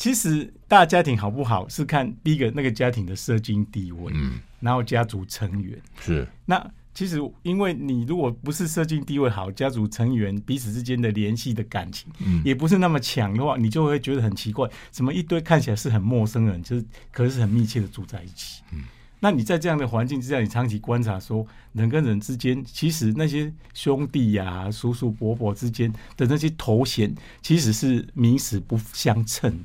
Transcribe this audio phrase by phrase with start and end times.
[0.00, 6.70] 其实大家庭好不好是看第一个那个家庭的社经地位，嗯，然后家族成员是那。
[6.92, 18.62] 其实，因为你如果不是社经地位好，家族成员彼此之间的联系的感情，嗯，也不是那么强的话，你就会觉得很奇怪，怎么一堆看起来是很陌生人，就是可是很密切的住在一起。
[18.72, 18.82] 嗯，
[19.22, 29.62] 那你在这样的环境之下，你长期观察说，人跟人之间，其实那些兄弟呀、叔叔伯伯之间的那些头衔，其实是名实不相称。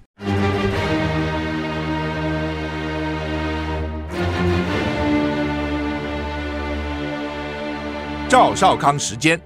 [8.27, 9.39] 赵少康时间，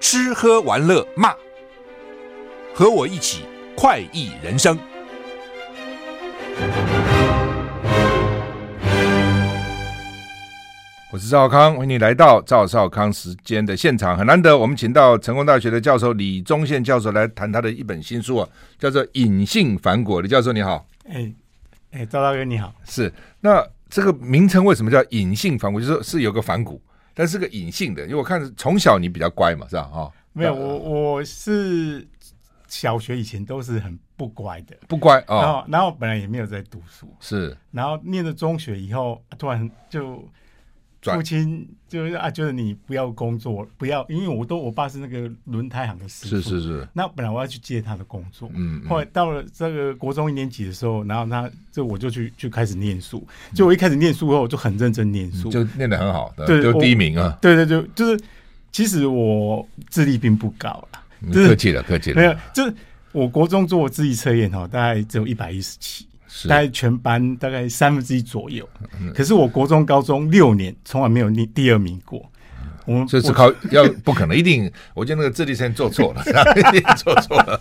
[0.00, 1.34] 吃喝玩乐骂，
[2.74, 3.42] 和我一起
[3.76, 4.78] 快意人生。
[11.12, 14.16] 我是赵康，欢迎你来到赵少康时间的现场。
[14.16, 18.48] 很难得，我们请到成功大学的教授李宗宪教授来谈他的一本新书啊，
[18.78, 20.18] 叫做《隐性反骨》。
[20.22, 21.30] 李教授你好，哎
[21.90, 22.74] 哎，赵大哥你好。
[22.86, 25.78] 是，那这个名称为什么叫隐性反骨？
[25.78, 26.80] 就是说是有个反骨。
[27.12, 29.82] 但是个隐性的，因为我看从小你比较乖嘛，是吧？
[29.82, 32.08] 哈，没有，我我是
[32.68, 35.36] 小学以前都是很不乖的，不乖啊。
[35.36, 37.54] 然后，然后本来也没有在读书，是。
[37.70, 40.26] 然后念了中学以后，突然就
[41.02, 46.88] 父亲就是啊，觉得你不要工作，不要，因为我都我爸是那个轮胎行的师傅，是是是。
[46.92, 58.24] 那本来我要去接他的工作，嗯，后来到了这个国中一年级的时候，然后他就我就去就开始念书，就我一开始念书后，我就很认真念书，就念得很好，对，就第一名啊，对对对，就是
[58.70, 62.72] 其实我智力并不高啦，客气了客气了，没有，就是
[63.10, 66.06] 我国中做智力测验哈，大概只有一百一十七。
[66.48, 68.68] 大概全班大概三分之一左右，
[69.14, 72.24] 可是我国中、高中六年从来没有第第二名过。
[72.84, 76.22] 我们这是考要不可能，一定，我觉得那个智力线做错了，
[76.56, 77.60] 一定做错了。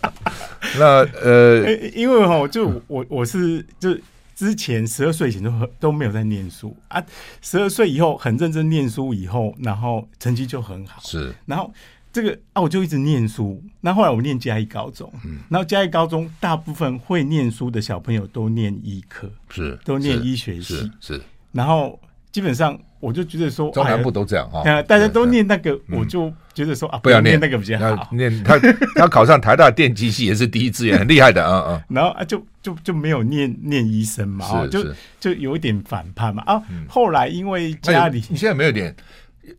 [0.80, 3.96] 那呃，因为哈，就我我是就
[4.36, 7.04] 之前十二岁以前都都没有在念书啊，
[7.42, 11.72] 十二岁以后很认真念书以后，然后成绩就很好，是，然后。
[12.14, 13.64] 这个啊，我就一直念书。
[13.80, 21.22] 那后来我念嘉义高中，嗯，然后嘉义高中大部分会念书的小朋友都念医科，是都念医学系，是，是。
[21.52, 22.00] 然后
[22.32, 28.10] 基本上我就觉得说，中南部都这样啊，哎、大家都念那个，我就觉得说、嗯、啊，不要念那个比较好。
[28.12, 28.60] 念他
[28.96, 31.84] 他考上台大电机系也是第一志愿，很厉害的啊啊。
[31.88, 34.86] 然后啊，就就就没有念念医生嘛，就
[35.20, 36.62] 就有一点反叛嘛啊。
[36.88, 38.94] 后来因为家里，你现在没有点。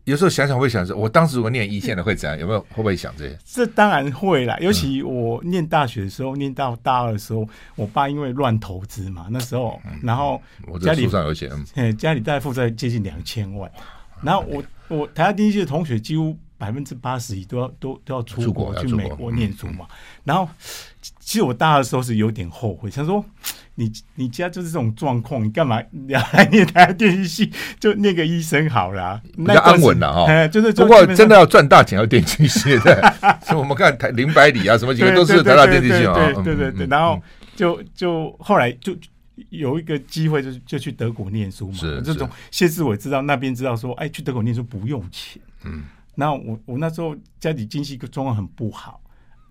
[0.05, 2.39] 有时候想想会想说，我当时如果念一线的会怎样？
[2.39, 3.39] 有没有会不会想这些？
[3.45, 4.57] 这当然会啦。
[4.61, 10.41] 尤其我念大学的时候，念到大二的时候，我爸因为乱投资嘛，那时候，然后
[10.81, 13.71] 家里书上有写，哎，家里大概负债接近两千万。
[14.23, 19.85] 然后我我台大第一届的同学几乎百分之八十一都要都都要出国去美国念书嘛。
[20.23, 20.49] 然后
[21.19, 23.25] 其实我大二的时候是有点后悔，想说。
[23.75, 25.83] 你你家就是这种状况，你干嘛
[26.33, 27.51] 来念台大电机系？
[27.81, 30.47] 就念个医生好了，比较安稳了哈。
[30.49, 33.15] 就是不过真的要赚大钱，要电机系的。
[33.47, 36.13] 所以我们看台林百里啊，什么几个都是台大电机系啊。
[36.45, 37.19] 对对对，然后
[37.57, 38.95] 就就后来就
[39.49, 41.79] 有一个机会，就就去德国念书嘛。
[41.79, 45.41] 是这种谢志伟知道那边知道说，哎，去德国念书不用钱。
[45.65, 45.85] 嗯。
[46.15, 49.01] 然后我我那时候家里经济状况很不好，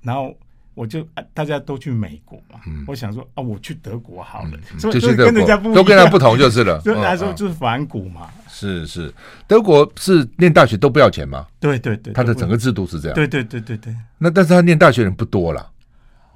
[0.01, 0.35] 然后。
[0.73, 6.79] 我就大家都去美国嘛，嗯、我想说啊，我去德国好了，嗯、就是跟人家不都跟人家不同就是了。
[6.79, 8.29] 就来说就是反骨嘛。
[8.47, 9.13] 是是，
[9.47, 11.45] 德国是念大学都不要钱吗？
[11.59, 13.15] 对对对，他的整个制度是这样。
[13.15, 13.93] 对对对对对。
[14.17, 15.69] 那但是他念大学人不多了，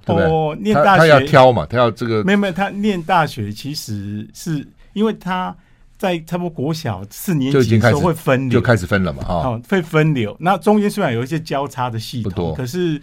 [0.06, 0.30] 对不对？
[0.30, 2.22] 哦，念大学他，他要挑嘛，他要这个。
[2.26, 5.56] 没有没有，他念大学其实是因为他
[5.98, 10.36] 在差不多国小四年级的时候会分流，就开始分了嘛，哈、哦，会分流。
[10.40, 13.02] 那中间虽然有一些交叉的系统，可是。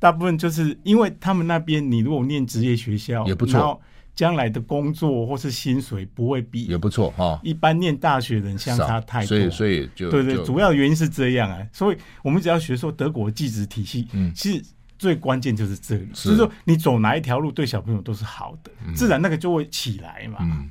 [0.00, 3.80] 大部分就是因为他们那边，你如果念职业学校也不错，然后
[4.14, 7.40] 将来的工作或是薪水不会比也不错哈。
[7.42, 11.66] 一般念大学的人相差太多，所以所以就对对，主要原因是这样啊。
[11.72, 14.62] 所以我们只要学说德国的技职体系，嗯，其实
[14.98, 20.36] 最关键就是这里，就是说你走哪一条路对小朋友都是好的，自然那个就会起来嘛。
[20.42, 20.70] 嗯，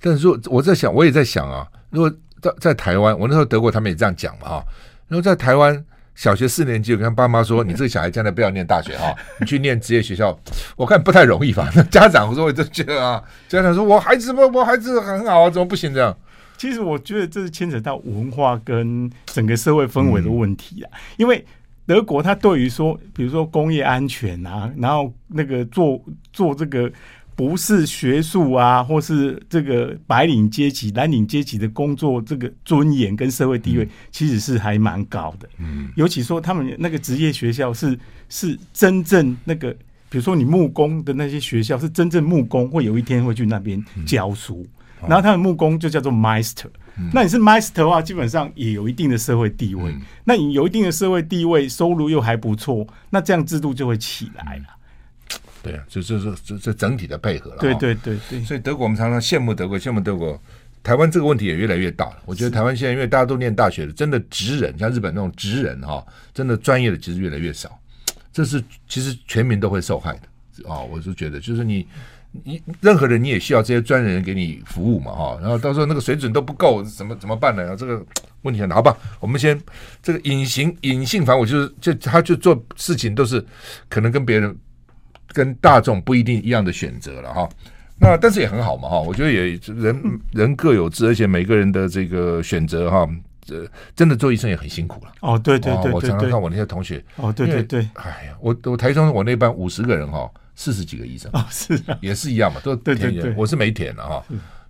[0.00, 4.64] 但是说我在想，我也在想啊，如果在在台湾，我那时候德国他们也这样讲嘛哈。
[5.08, 5.84] 然后在台湾。
[6.14, 10.36] 小学四年级，我跟爸妈说：“你这个小孩将来不要念大学哈， 你去念职业学校，
[10.74, 16.12] 我看不太容易吧？”那家长说：“我就觉得啊，家长说我孩子不，我孩子很好啊，怎么不行这样？”
[16.58, 20.90] 其实我觉得这是牵扯到文化跟整个社会氛围的问题啊。
[21.18, 21.46] 因为
[21.86, 26.90] 德国它对于说，比如说工业安全啊，然后那个做做这个。
[27.38, 35.48] 不是学术啊，或是这个白领阶级、蓝领阶级的工作，这个尊严跟社会地位，嗯、其实是还蛮高的。
[35.58, 37.96] 嗯，尤其说他们那个职业学校是
[38.28, 39.70] 是真正那个
[40.10, 44.66] 比如说你木工的那些学校，是真正木工会有一天会去那边教书，
[45.02, 46.66] 嗯、然后他的木工就叫做 master。
[46.96, 49.92] 嗯、那你是 master 的话，基本上也有一定的社会地位。
[49.92, 54.64] 嗯、那你有一定的社会地位，收入又还不错，那这样制度就会起来了。
[55.68, 57.58] 对啊，就就是这这整体的配合了。
[57.58, 60.40] 对对对对，所以德国我们常常羡慕德国，羡慕德国。
[60.82, 62.22] 台湾这个问题也越来越大了。
[62.24, 67.78] 我觉得台湾现在因为大家都念大学了，真的职人像日本那种职人哈，真的专业的其实越来越少。
[68.32, 70.80] 这是其实全民都会受害的啊！
[70.80, 71.86] 我是觉得，就是你
[72.44, 75.38] 你任何人你也需要这些专人给你服务嘛哈。
[75.42, 77.76] 然后到时候那个水准都不够，怎么怎么办呢？
[77.76, 78.02] 这个
[78.42, 78.76] 问题很大。
[78.76, 79.60] 好吧，我们先
[80.00, 83.44] 这个隐形隐性反我就是就他就做事情都是
[83.88, 84.56] 可能跟别人
[85.28, 87.48] 跟大众不一定一样的选择了哈。
[88.00, 93.08] 那但是也很好嘛哈，我觉得也人人各有志，而且每个人的这个选择哈，
[93.48, 93.66] 呃，
[93.96, 95.12] 真的做医生也很辛苦了。
[95.20, 97.04] 哦，对对对，我常常看我那些同学。
[97.16, 97.80] 哦，对对对。
[97.94, 101.28] 哎呀，我我台中我那班五十个人哈，四十几个医生。
[101.32, 104.24] 啊，是啊，也是一样嘛，都填对对对，我是没填的哈。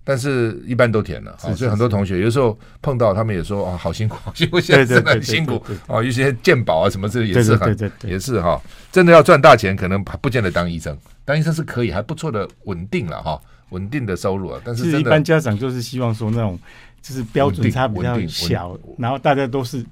[0.09, 6.01] 但是一般都填了，所以很多同学有时候碰到他们也说啊，好辛苦， 好辛苦，现在真的很辛苦啊。
[6.01, 8.59] 一些鉴宝啊什么这也是很，也是哈，
[8.91, 13.39] 真的要赚大钱，可能不见得当医生，当医生是可以，还不错的稳定了哈，
[13.69, 14.59] 稳定的收入啊。
[14.65, 16.57] 但是一般家长就是希望说那种
[17.03, 19.85] 就是标准差比较小，然后大家都是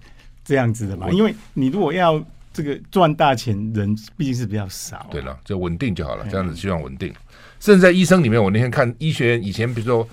[0.43, 1.11] 这样子的嘛。
[1.11, 2.19] 因为你如果要
[2.51, 5.05] 这个赚大钱，人毕竟是比较少。
[5.11, 7.13] 对了，就稳定就好了，这样子希望稳定。
[7.59, 10.07] 甚至在医生里面，我那天看医学院以前，比如说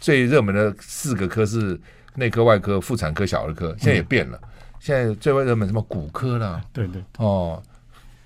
[0.00, 1.78] 最热门的四个科是
[2.14, 4.40] 内科、外科、妇产科、小儿科，现在也变了。
[4.78, 7.62] 现在最为热门什么骨科啦，对对哦，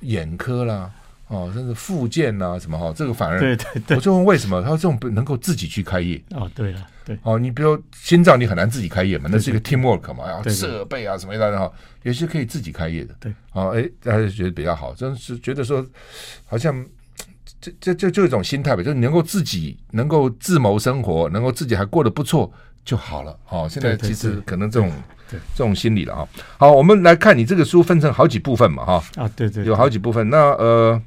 [0.00, 0.88] 眼科啦，
[1.26, 6.22] 哦，甚至复健啦什么哈，这个反而对对对，我就问为什么他这种不能够自己去开业？
[6.30, 11.68] 哦，对了，对哦，你比如心脏，你很难自己开业嘛，那是一个 teamwork 嘛，然后设备啊什么一大堆哈，
[12.02, 13.14] 有些可以自己开业的。
[13.18, 15.84] 对，哦，哎，大家就觉得比较好，真是觉得说
[16.46, 16.86] 好像。
[17.64, 22.52] 这这就就一种心态吧，就是你能够自己能够自谋生活，能够自己还过得不错
[22.84, 23.34] 就好了。
[23.48, 24.92] 哦，现在其实可能这种
[25.30, 26.28] 这种心理了哈。
[26.58, 29.04] 好，我们来看你这个书分成好几部分嘛哈。
[29.16, 30.28] 啊，对对，有好几部分。
[30.28, 31.00] 那呃，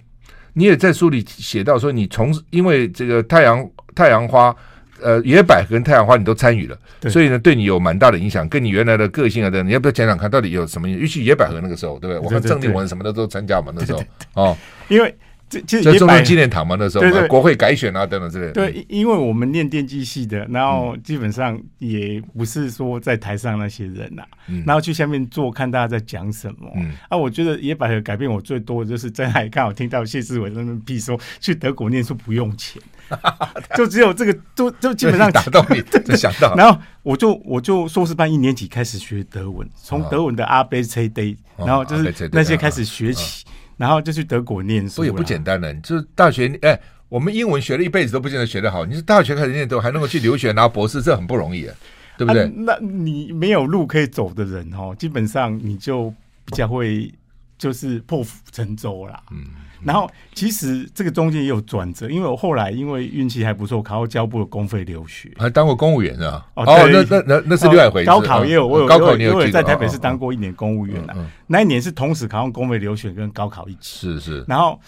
[0.53, 4.55] 你也在书里写到说，你从因为这个太阳太阳花
[5.01, 6.77] 呃野百合跟太阳花你都参与了，
[7.09, 10.89] 所以呢对你有蛮大的影响，跟你原来的个性啊等，你要不要讲讲看到底有什么？
[10.89, 12.19] 尤其野百合那个时候，对不对？
[12.19, 14.57] 我看郑丽文什么的都参加嘛，那时候哦，
[14.87, 15.15] 因为。
[15.49, 18.51] 这其实中央纪念堂嘛，那时候对对国会改选啊等等之类的。
[18.51, 24.23] 对，因为我们念电机系的，然后基本上也不是说在台上那些人呐，
[24.65, 26.69] 然后去下面坐看大家在讲什么。
[27.07, 32.81] 啊，我觉得野百合改变我最多的就是在那里看，我听到谢志伟在那边屁说去德国念书不用钱，
[33.77, 36.53] 就只有这个，就就基本上打动你， 就想到。
[36.55, 43.45] 然后我就我就硕士班一年级开始学德文，从德文的阿贝 C D，然后就是那些开始学起。
[43.77, 45.73] 然后就去德国念书，不也不简单了。
[45.75, 48.85] 就是大学，哎，我们英文学了一辈子都不见得学得好。
[48.85, 51.75] 你是大学开始念都还能够去留学拿博士，这很不容易啊，
[52.17, 52.43] 对不对？
[52.43, 56.13] 啊、那你没有路可以走的人哦，基本上你就
[56.43, 57.13] 比较会
[57.57, 59.21] 就是破釜沉舟啦。
[59.31, 59.45] 嗯。
[59.83, 66.47] 然后其实这个中间也有转折，因为我后来因为运气还不错，考到教部的公费留学，还当过公务员是吧？
[66.55, 68.07] 哦，那那那那是另外一回事。
[68.07, 71.15] 高考也有，我有高考，因为在台北市当过一年公务员啊。
[71.45, 73.99] 那一年是同时考上公费留学跟高考一起。
[73.99, 74.43] 是是。
[74.47, 74.79] 然后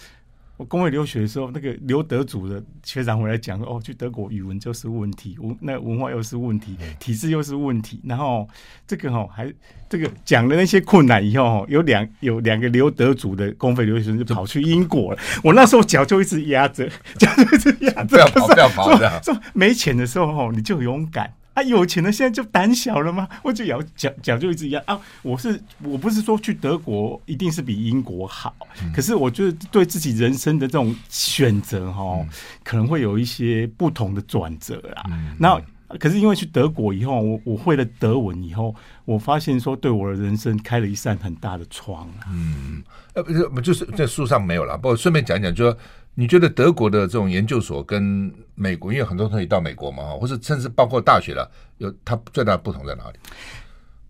[0.60, 7.98] 我公费留学的时候，那个留德组的学长回来讲说：“哦，去德国语文就是问题，文那文化又是问题，体制又是问题。
[8.04, 8.46] 然后
[8.86, 9.50] 这个哈还。”
[9.88, 15.18] 这个讲了那些困难以后，有两有两个留德组的公费留学生就跑去英国了。
[15.42, 16.88] 我那时候脚就一直压着，
[17.18, 19.20] 脚就一直压着，不要跑，不要跑的。
[19.24, 23.28] 说没钱的时候哦，你就勇敢啊；有钱的现在就胆小了吗？
[23.42, 25.00] 我就要讲讲就一直一样啊。
[25.22, 28.54] 我是我不是说去德国一定是比英国好，
[28.94, 32.18] 可是我觉得对自己人生的这种选择哈，
[32.62, 35.04] 可能会有一些不同的转折啦。
[35.38, 35.60] 那。
[35.98, 38.72] 可是因为去德国以后，我我会了德文以后，
[39.04, 42.30] 我发现说对我的人生开了一扇很大的窗啊。
[42.30, 42.80] 嗯，
[43.14, 44.78] 呃，不是，就是在书上没有了。
[44.78, 45.76] 不过顺便讲讲，就说
[46.20, 53.18] 你觉得德国的这种研究所跟美国，因为很多同学到美国嘛，或是甚至包括大学了，有它最大的不同在哪里？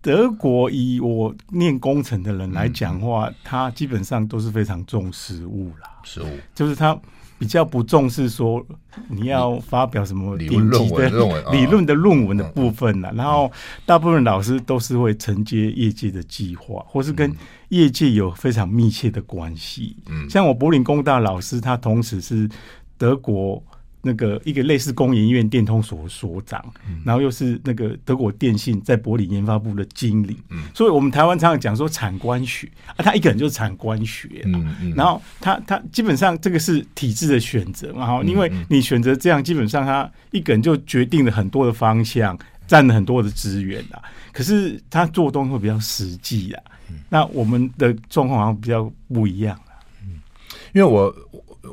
[0.01, 6.99] 德国以我念工程的人来讲的话，他、嗯、基本上都是非常重实务啦，实务就是他。
[7.41, 8.63] 比较不重视说
[9.07, 11.09] 你要发表什么顶级的
[11.51, 13.51] 理论的论文的部分了，然后
[13.83, 17.35] 大部分老师都是会承接业界的计划，或是跟
[17.69, 19.97] 业界有非常密切的关系。
[20.07, 22.47] 嗯，像我柏林工大老师，他同时是
[22.95, 23.63] 德国
[24.03, 49.55] 那个一个类似工研院电通所所长，嗯、然后又是那个德国电信在柏林研发部的经理，嗯，所以我们台湾常常讲说产官学啊，他一个人就是产官学，嗯嗯，然后他他基本上这个是体制的选择，然后因为你选择这样，基本上他一个人就决定了很多的方向，占了很多的资源啊，可是他做东西会比较实际啊，嗯、那我们的状况好像比较不一样，
[50.01, 50.19] 嗯，
[50.73, 51.15] 因为我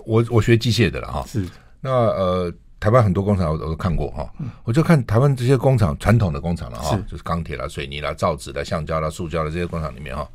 [0.04, 1.46] 我我学机械的了哈，是。
[1.80, 4.28] 那呃，台湾很多工厂我都看过哈，
[4.64, 10.28] 我就看台湾这些工厂传统的工厂了哈，就是钢铁啦、水泥啦、造纸的、橡胶啦、塑胶的这些工厂里面哈，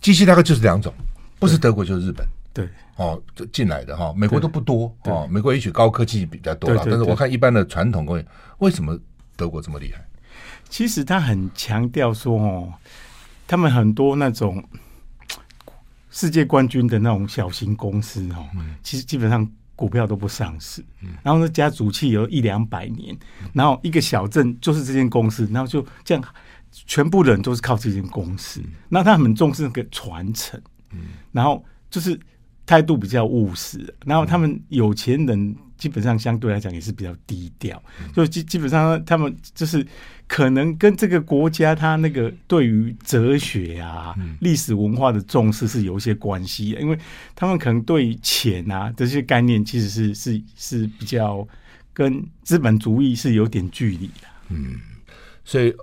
[0.00, 0.92] 机器大概就是两种，
[1.38, 2.68] 不是德国就是日本，对。
[2.96, 3.18] 哦，
[3.50, 8.26] 进来的哈，美国都不多哦，美国也许高科技比较多啦，但是我看一般的传统工业，
[8.58, 8.98] 为什么
[9.36, 10.04] 德国这么厉害？
[10.68, 12.72] 其实他很强调说哦，
[13.46, 14.62] 他们很多那种
[16.10, 18.44] 世界冠军的那种小型公司哦，
[18.82, 19.50] 其实基本上。
[19.80, 20.84] 股票都不上市，
[21.22, 23.16] 然后呢，家族企业有一两百年，
[23.54, 26.22] 然后一个小镇就是这间公司，然后就这样，
[26.70, 28.60] 全部人都是靠这间公司。
[28.90, 30.60] 那他很重视那个传承，
[31.32, 32.20] 然后就是
[32.66, 35.56] 态度比较务实，然后他们有钱人。
[35.80, 37.82] 基本上相对来讲也是比较低调，
[38.14, 39.84] 就基基本上他们就是
[40.28, 46.98] 可能跟这个国家他那个对于哲学啊、历史文化的重视是有一些关系，因为
[47.34, 51.48] 他们可能对钱啊这些概念其实是是是比较
[51.94, 54.28] 跟资本主义是有点距离的。
[54.50, 54.78] 嗯，
[55.44, 55.74] 所以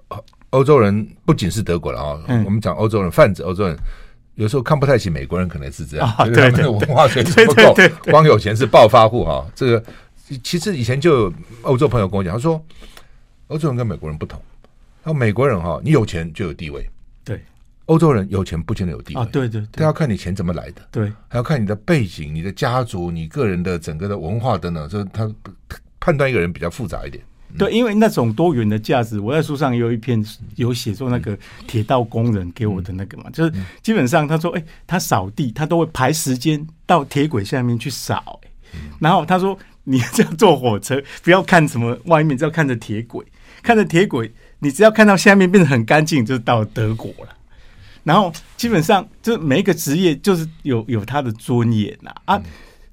[0.52, 3.76] 欧洲人不仅是德国了啊，我们讲欧洲人泛指欧洲人。
[4.38, 7.76] 有时候看不太起美国人，可能是这样，哦、对对对，他们的文化水平不够，
[8.12, 9.46] 光有钱是暴发户哈。
[9.56, 9.84] 这个
[10.44, 12.64] 其实以前就有欧洲朋友跟我讲，他说
[13.48, 14.40] 欧洲人跟美国人不同，
[15.04, 16.88] 他说美国人哈，你有钱就有地位，
[17.26, 17.42] 对，
[17.86, 25.28] 欧洲人有钱不见得有地位，哦、对对对，他要看你钱怎么来的，对，还要看你的背景、你的家族、你个人的整个的文化等等，这他
[26.00, 27.24] 判断一个人比较复杂一点。
[27.58, 30.24] 对，因为那种多元的价值，我在书上也有一篇
[30.56, 31.38] 有写作那个
[31.68, 38.40] 铁道工人给我的那个嘛，就是基本上他说，哎，他扫地他都会排时间到铁轨下面去扫，
[39.00, 43.26] 然后他说，你这样坐火车不要看什么外面，只要看着铁轨，
[43.64, 47.36] 看着铁轨，你只要看到下面变得很干净，就是到德国了。
[48.04, 52.42] 然后基本上就每一个职业就是有有他的尊严呐啊。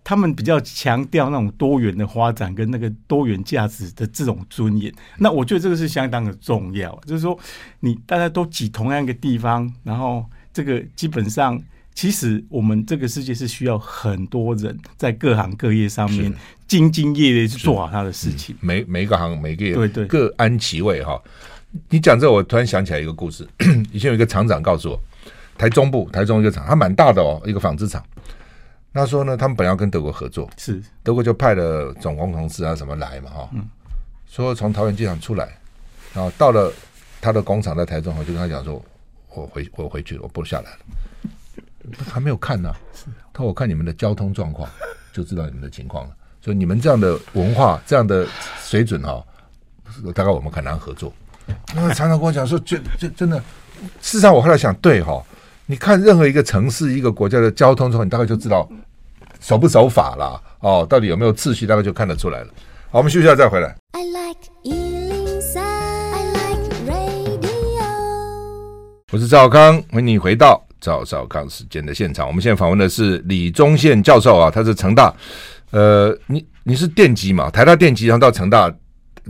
[0.04, 6.94] 他们比较强调那种多元的发展跟那个多元价值的这种尊严，那我觉得这个是相当的重要。
[7.06, 7.36] 就是说，
[7.80, 11.58] 你大家都挤同样一个地方，然后这个基本上，
[11.94, 16.30] 其实我们这个世界是需要很多人在各行各业上面
[16.68, 18.54] 兢兢业业去做好他的事情。
[18.60, 21.18] 每每一个行每个业对对各安其位哈。
[21.88, 23.48] 你讲这，我突然想起来一个故事。
[23.90, 25.00] 以前有一个厂长告诉我，
[25.56, 28.04] 台中部台中一个厂，它蛮大的哦，一个纺织厂。
[28.94, 30.80] 他说呢，他们本来要跟德国合作，是。
[31.02, 33.68] 德国就派了总工程师啊什么来嘛哈，嗯、
[34.26, 35.58] 说从桃园机场出来，
[36.14, 36.72] 然后到了
[37.20, 38.82] 他的工厂在台中，我就跟他讲说，
[39.34, 40.78] 我回我回去了，我不下来了，
[42.08, 42.76] 还没有看呢、啊，
[43.32, 44.70] 他说我看你们的交通状况
[45.12, 48.24] 就知道你们的情况了，所以你们这样的文化这样的
[48.62, 49.24] 水准哈，
[50.14, 51.12] 大概我们很难合作。
[51.74, 53.38] 那常常跟我讲说，这这真的，
[54.00, 55.20] 事实上我后来想，对哈。
[55.66, 58.70] 你看任何一个城市、一个国家的交通之后，你大概就知道
[59.44, 62.46] 守不守法啦哦，到底有没有秩序，大概就看得出来了。
[62.90, 63.76] 好，我们休息一下再回来。
[63.92, 67.84] I like 103, I like radio。
[69.12, 72.26] 我是赵少康，欢迎你回到赵少康时间的现场。
[72.26, 75.14] 我们现在访问的是李宗宪教授啊，他是成大，
[75.72, 77.50] 呃，你你是电机嘛？
[77.50, 78.74] 台大电机，然后到成大，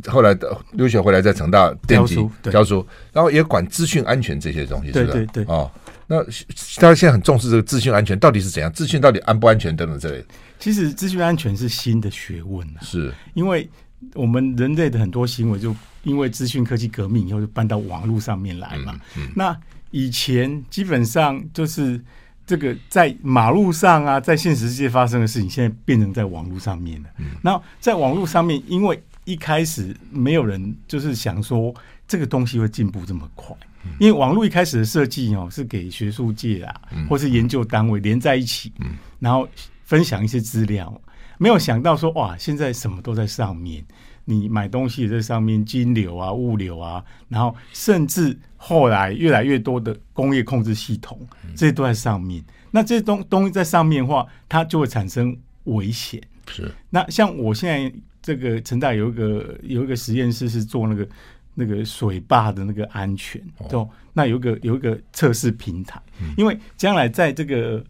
[0.06, 0.32] 后来
[0.74, 5.12] 留学回来在成大电机教书，教书，然后也管资讯安全这些东西，是吧？
[5.12, 5.68] 对对对，哦。
[6.06, 8.72] 那大家现在很重视这个资讯安全，到底是怎样？
[8.72, 10.24] 资讯到底安不安全等等之类的。
[10.58, 13.68] 其实资讯安全是新的学问啊，是因为
[14.14, 18.92] 我们人类的很多行为，就因为资讯科技革命以后，就搬到网络上面来嘛。
[19.16, 19.58] 嗯嗯、那
[19.90, 21.98] 以前基本上就是
[22.46, 27.08] 这个在马路上啊，在现实世界发生的事情，现在变成在网络上面了。
[27.18, 31.74] 嗯、那在网络上面，因为一开始没有人就是想说
[32.06, 33.56] 这个东西会进步这么快。
[33.98, 38.72] 因为网络一开始的设计哦，是给学术界啊，或是研究单位连在一起，
[39.18, 39.48] 然后
[39.84, 41.00] 分享一些资料。
[41.38, 43.84] 没有想到说哇，现在什么都在上面，
[44.24, 51.20] 你买东西也在上面，金流啊、物流啊，然后甚至后来越来越多的工业控制系统，
[51.56, 52.42] 这些都在上面。
[52.70, 56.22] 那这些东东西在上面的话，它就会产生危险。
[56.48, 56.72] 是。
[56.90, 61.06] 那像我现在这个成大有一个有一个实验室是做那个。
[61.54, 66.00] 那个水坝的那个安全，哦，那有一个有一个测试平台，
[66.36, 67.82] 因为将来在这个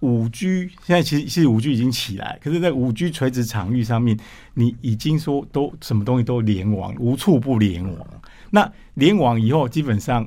[0.00, 4.18] 五 G 现在其实其实五 G 已经起来，可是，在五 G 垂直场域上面，
[4.54, 8.06] 你已经说都什么东西都联网，无处不联网。
[8.50, 10.26] 那联网以后，基本上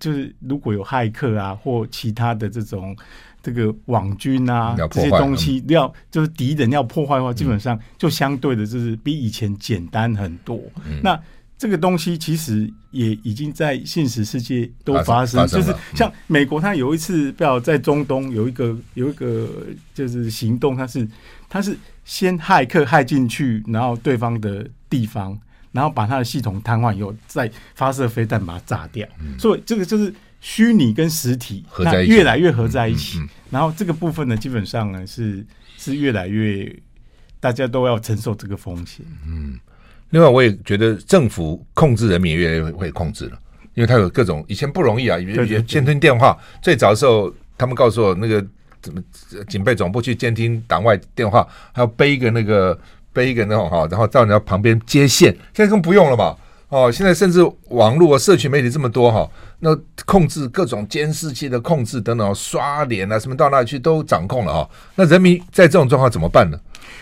[0.00, 2.96] 就是如果有骇客啊，或其他的这种
[3.42, 10.60] 这个网军啊这些东西要就是敌人要破坏的话，基本上就相对的就是比以前简单很多。
[10.86, 11.20] 嗯、那
[11.58, 21.06] 这个东西其实也已经在现实世界都发生，就是像美国，它有一次不要在中东有一个有一个就是行动，它是
[21.48, 25.36] 它是先骇客骇进去，然后对方的地方，
[25.72, 29.04] 然后把它的系统瘫痪以后，再发射飞弹把它炸掉。
[29.36, 33.18] 所以这个就是虚拟跟实体那越来越合在一起，
[33.50, 35.44] 然后这个部分呢，基本上呢是
[35.76, 36.72] 是越来越
[37.40, 39.04] 大家都要承受这个风险。
[39.26, 39.58] 嗯。
[40.10, 43.38] 另外，我也觉得政府控制人民越来越会控制了，
[43.74, 48.44] 因为他有各种以前不容易啊，以前监听电话，最早的时候，他们告诉我那个
[48.80, 49.02] 怎么
[49.48, 52.78] 警备总部去监听党外电话，还要背一个那个
[53.12, 56.34] 背一个那种哈，然后到人家旁边接线，现在更不用了嘛。
[56.68, 59.28] 哦，现在甚至网络啊、社群媒体这么多哈，
[59.60, 64.70] 那控制各种监视器的控制等等，刷脸啊什么到那里去都掌控了哈。
[64.94, 66.60] 那人民在这种状况怎么办呢？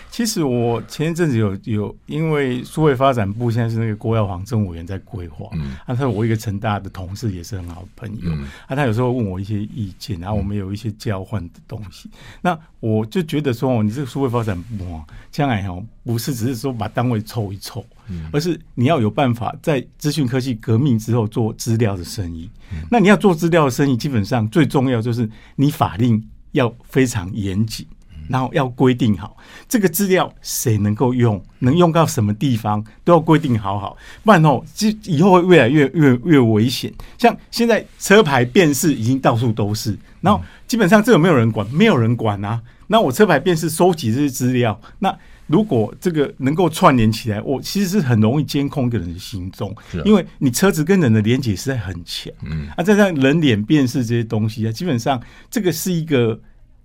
[0.09, 27.85] 其实我前一阵子有有，因为数位发展部现在是那个郭耀煌政务委员在规划，嗯，啊，他我一个成大的同事也是很好的朋友，嗯，啊，他有时候问我一些意见，然后我们有一些交换的东西，嗯，那我就觉得说，你这个数位发展部啊，将来哈不是只是说把单位凑一凑，嗯，而是你要有办法在资讯科技革命之后做资料的生意，嗯，那你要做资料的生意，基本上最重要就是你法令要非常严谨。
[28.29, 29.37] 然后要规定好
[29.69, 34.61] 这个资料谁能够用，能用到什么地方都要规定好好，不然哦，
[35.05, 36.93] 以后会越来越越越危险。
[37.17, 42.61] 像现在车牌辨识已经到处都是，然后基本上这个没有人管，没有人管啊。
[42.87, 49.75] 那我车牌辨识收集这些资料，那如果这个能够串联起来，我其实是很容易监控一个人的行踪，
[50.05, 52.31] 因为你车子跟人的连接实在很强。
[52.43, 56.39] 嗯，啊，再加上人脸辨识这些东西啊，基本上这个是一个。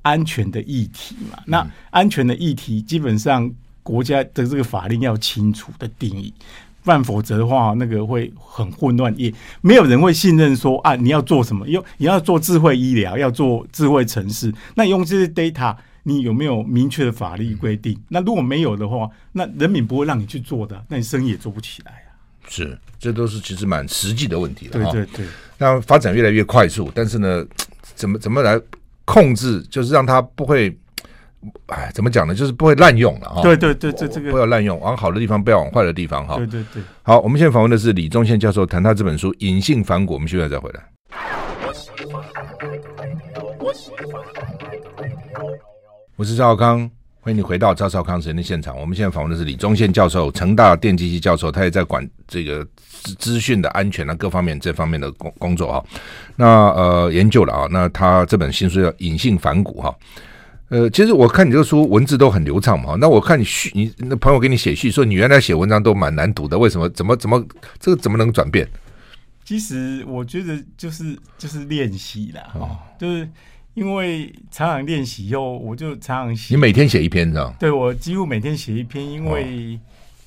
[0.04, 3.48] 安全的议题嘛，那安全的议题基本上
[3.84, 6.34] 国家的这个法令要清楚的定义，
[6.82, 11.68] 不然否则的话，那个会很混乱，也没有人会信任说啊，你要做什么？
[11.68, 17.98] 用你要做智慧医疗，要做智慧城市，那用这些 data，你有没有明确的法律规定？
[18.08, 22.10] 那如果没有的话，那人民不会让你去做的，那你生意也做不起来啊。
[22.48, 24.72] 是，这都是其实蛮实际的问题了。
[24.72, 25.26] 对对对，
[25.58, 27.44] 那发展越来越快速，但是呢，
[27.94, 28.60] 怎么怎么来？
[29.04, 30.72] 控制就是让他不会，
[31.66, 32.32] 哎，怎么讲呢？
[32.32, 33.42] 就是不会滥用了啊。
[33.42, 36.36] 对对对，这这个不要滥用，往好的地方，不要往坏的地方哈。
[36.36, 36.80] 对对对。
[37.02, 40.12] 好，我们现在访问的是李宗宪教授，谈他这本书《隐性反骨》。
[40.14, 40.82] 我们现在再回来。
[46.22, 46.88] 我是赵少康，
[47.20, 48.78] 欢迎你回到赵少康时间的现场。
[48.78, 52.64] 我们现在访问的是李宗宪教授，成大电机系教授，他也在管这个。
[53.18, 55.84] 资讯的安全啊，各方面这方面的工工作啊，
[56.36, 59.92] 那呃研究了啊，那他这本新书叫《隐性反骨》哈，
[60.68, 66.88] 呃，其实我看你这个书文字都很流畅嘛，那我看你序，你那朋友给你写序说你原来写文章都蛮难读的，为什么？
[66.90, 67.44] 怎么怎么
[67.80, 68.64] 这个怎么能转变？
[69.44, 73.28] 其实我觉得就是就是练习啦，哦，就是
[73.74, 76.54] 因为常常练习以后，我就常常写。
[76.54, 77.54] 你每天写一篇是吧？
[77.58, 79.78] 对，我几乎每天写一篇，因为。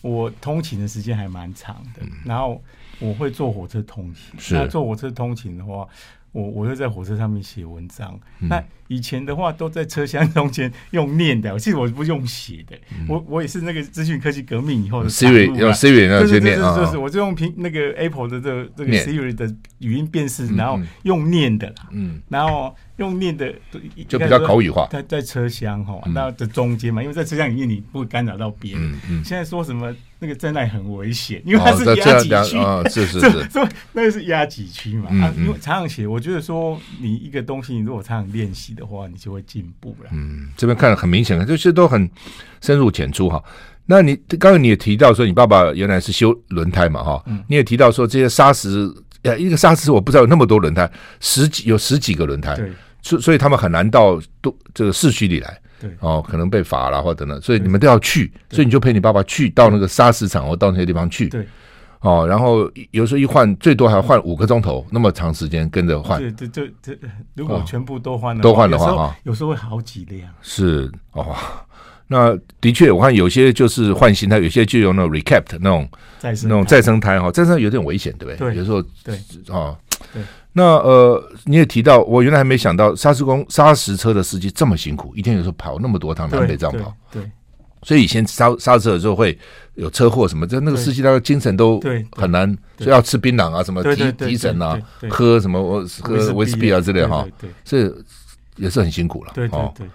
[0.01, 2.62] 我通勤的时间还蛮长的，然后
[2.99, 4.39] 我会坐火车通勤。
[4.39, 5.88] 是，那坐火车通勤的话，
[6.36, 8.19] 我我会在火车上面写文章。
[8.39, 12.78] 那以前的话都在车厢中间用念的，其实我不用写的。
[13.08, 19.48] 我我也是那个资讯科技革命以后的 Siri 用 Siri 那些念啊，就是我就用苹那个 Apple 的这个这个 Siri 的
[19.80, 22.76] 语音辨识，然后用念的啦，嗯，然后。
[22.98, 23.54] 用念的
[24.08, 28.82] 就比较口语化，在在车厢哈，那的中间嘛，因为在车厢里面你不会干扰到别人。
[28.82, 29.21] 嗯嗯。
[29.21, 29.93] 现在说什么
[30.25, 33.47] 那个在那里很危险，因为它是压挤区啊， 是是是，
[33.93, 35.07] 那个是压挤区嘛。
[35.23, 40.09] 啊，因为常常写，我觉得说你一个东西，你如果常常练习的话，你就会进步了。
[40.11, 42.09] 嗯，这边看得很明显的，这些都很
[42.59, 43.43] 深入浅出哈。
[43.85, 52.55] 那你刚刚你也提到说，你爸爸原来是修轮胎嘛哈，你也提到说这些砂石，呃，一个砂石我不知道有那么多轮胎，十几有十几个轮胎。
[52.55, 52.71] 对。
[53.03, 55.95] 所所以他们很难到都这个市区里来，对。
[56.00, 61.48] 哦，可能被罚了或等等，所以你们都要去，所以你就陪你爸爸去到那个砂石场或到那些地方去，对。
[62.02, 66.98] 哦，然后有时候一换最多还要换五个钟头，那么长时间跟着换，对对对对，
[67.34, 71.36] 如果全部都换了，都换的话哈，有时候会好几辆，是哦，
[72.08, 75.89] 那的确我看有些就是换新胎，有些就用那种 recap 那种
[76.21, 78.52] 那种再生胎哈，再生有点危险，对不对？
[78.52, 79.19] 对，有时候对。
[79.48, 79.76] 哦。
[80.13, 80.21] 对
[80.57, 86.95] 那呃，你也提到，我原来还没想到砂石工砂石车的司机这么辛苦，一天有时候跑那么多趟南北这样跑。
[87.11, 87.21] 对。
[87.21, 87.31] 对
[87.83, 89.37] 所以以前刹刹车的时候会
[89.75, 91.79] 有车祸什么，就那个司机他的精神都
[92.13, 94.75] 很难，所以要吃槟榔啊，什么提提神啊，
[95.07, 97.27] 喝什么我喝威士忌啊之类哈，
[97.63, 97.93] 这
[98.55, 99.31] 也是很辛苦了。
[99.35, 99.87] 对对对，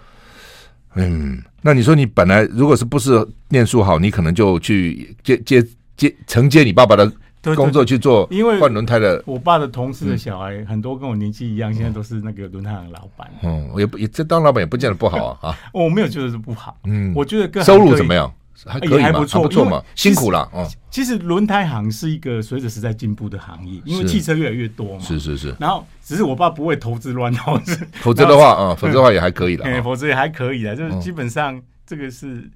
[0.95, 5.61] 嗯，那你说你本来如果是不是念书好，你可能就去接接
[5.97, 7.11] 接承接你爸爸的。
[7.55, 13.29] 工作去做，因为换轮胎的，我爸的同事的小孩很多跟我年纪一样，现在都是那个轮胎行的老板。
[13.41, 15.57] 嗯，也不也这当老板也不见得不好啊 啊！
[15.73, 18.31] 我没有觉得是不好，嗯，我觉得更收入怎么样？
[18.67, 20.69] 还可以，还不错，不错嘛，辛苦了哦。
[20.91, 24.99] 其实轮胎行是一个随着时代进步的行业，因为汽车越来越多嘛。
[25.03, 25.55] 是是是。
[25.59, 29.65] 然后只是我爸不会投资乱投资，否则的话啊，否则的话也还可以了。
[29.65, 32.47] 哎，否则也还可以的，就是基本上这个是，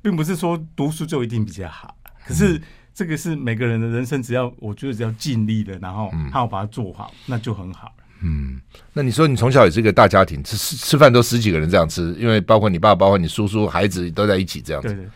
[0.00, 2.60] 并不是说读书就一定比较好，可是。
[2.94, 7.90] 这个是每个人的人生，只要我觉得只要尽力了，然后好好把它做好，那就很好。
[8.20, 8.60] 嗯，
[8.92, 14.88] 那你说你从小也是一个大家庭，吃吃吃饭都十几个人这样吃，因为包括你爸，包括你叔叔，孩子都在一起这样子。
[14.88, 15.10] 对对对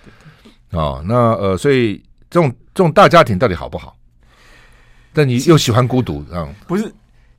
[0.71, 0.81] 对。
[0.81, 3.97] 哦，那呃，所以这种这种大家庭到底好不好？
[5.13, 6.93] 但你又喜欢孤独，嗯，不是。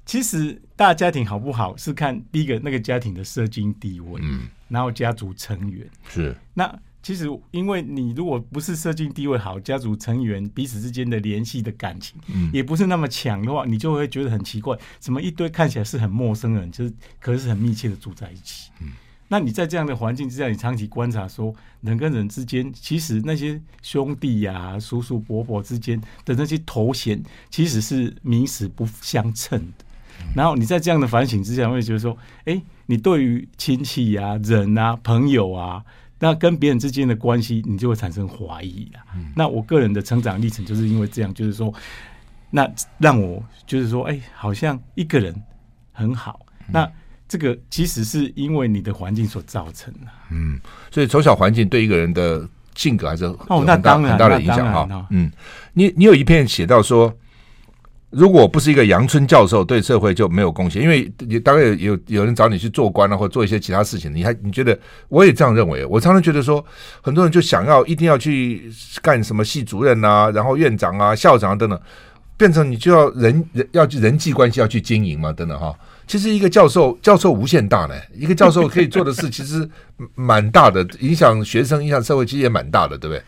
[0.05, 6.79] 其实大家庭好不好是看第一个那个家庭的社经地位，嗯，然后家族成员是那。
[7.07, 18.71] 其实，因为你如果不是社经地位好，家族成员彼此之间的联系的感情，嗯，也不是那么强的话，你就会觉得很奇怪，怎么一堆看起来是很陌生人，就是可是很密切的住在一起。
[18.81, 18.89] 嗯，
[19.29, 29.85] 那你在这样的环境之下，你长期观察说，人跟人之间，其实那些兄弟呀、啊、叔叔伯伯之间的那些头衔，其实是名实不相称的。
[30.35, 35.85] 然后你在这样的反省之下，会觉得说，哎，你对于亲戚呀、啊、人啊、朋友啊。
[36.19, 39.03] 那跟别人之间的关系，你就会产生怀疑啊。
[39.15, 41.73] 嗯、那我个人的成长历程就是因为这样，就是说，
[42.49, 45.35] 那让我就是说，哎、欸，好像一个人
[45.91, 46.45] 很好。
[46.61, 46.91] 嗯、那
[47.27, 50.07] 这个其实是因为你的环境所造成的。
[50.31, 50.59] 嗯，
[50.91, 55.07] 所以从小环境对一个人的性格还是很大、哦、那当然很大的影响哈。
[55.09, 55.31] 嗯，
[55.73, 57.15] 你你有一篇写到说。
[58.09, 64.77] 如果不是一个阳春教授，对社会就没有贡献，因为你大概有有人找你去做官啊，或做一些其他事情，你还你觉得？
[65.09, 65.85] 我也这样认为。
[65.85, 66.65] 我常常觉得说，
[67.01, 71.77] 很多人就想要一定要去干什么系主任啊，然后院长啊、校长啊等等，
[72.37, 75.75] 变成你就要人人要去人际关系要去经营嘛，等等哈。
[76.07, 79.69] 其实一个教授，教授无限大呢，一个教授可以做的事其实
[80.15, 83.21] 蛮大的，影响学生、影响社会，其实也蛮大的，对不对？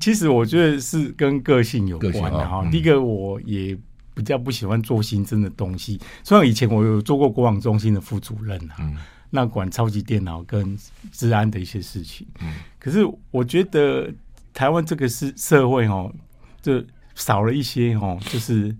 [0.00, 2.66] 其实我觉得是跟个性有关的哈。
[2.70, 3.76] 第一个，我也
[4.14, 6.00] 比较不喜欢做新增的东西。
[6.24, 8.96] 虽然以前我有做过国网中心的副主任啊，嗯、
[9.30, 10.76] 那管超级电脑跟
[11.12, 12.26] 治安的一些事情。
[12.40, 14.12] 嗯、可是我觉得
[14.52, 16.12] 台湾这个是社会哦，
[16.60, 18.74] 就少了一些哦，就是。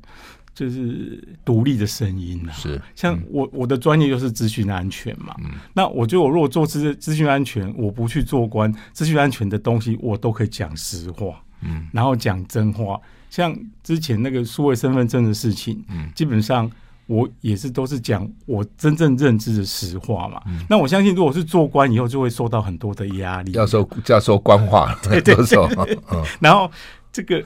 [0.57, 16.71] 就是独立的声音了，是像我我的专业就是资讯安全嘛，嗯，那我觉得我如果做资资讯安全，我不去做官，资讯安全的东西我都可以讲实话，嗯，然后讲真话，像之前那个数位身份证的事情，嗯，基本上
[17.07, 26.71] 我也是都是讲我真正认知的实话嘛，嗯，那我相信如果是做官以后就会受到很多的压力，要说要说官话，对对对，嗯，然后
[27.13, 27.45] 这个。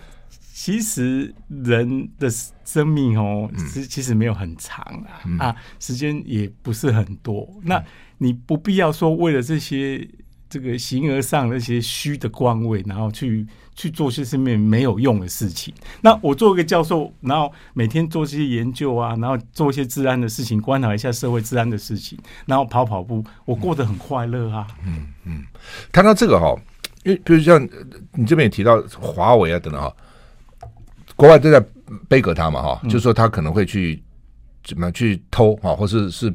[0.63, 2.29] 其实人的
[2.67, 7.49] 生命哦，其其实没有很长啊，嗯、啊，时间也不是很多。
[7.57, 7.83] 嗯、那
[8.19, 10.07] 你不必要说为了这些
[10.51, 15.73] 这个形而上那些虚的官位，然后去去做些什么没有用的事情。
[16.03, 24.67] 那我做一个教授，然后每天做这些研究啊，然后做一些治安的事情，观察一下社会治安的事情，然后跑跑步，我过得很快乐啊。
[24.85, 25.43] 嗯嗯，
[25.91, 26.55] 谈到这个哈，
[27.05, 27.67] 因为比如像
[28.13, 29.91] 你这边也提到华为啊等等哈。
[31.21, 31.63] 国外都在
[32.09, 34.03] 背革他嘛，哈，就是说他可能会去
[34.65, 36.35] 怎么去偷啊，或是是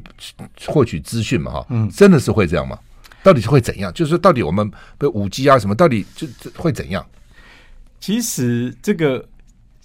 [0.68, 2.78] 获取资讯嘛，哈，嗯，真的是会这样吗？
[3.20, 3.92] 到底是会怎样？
[3.92, 7.04] 就是说到底我们被五 G 啊什么，到底就会怎样？
[7.98, 9.28] 其实这个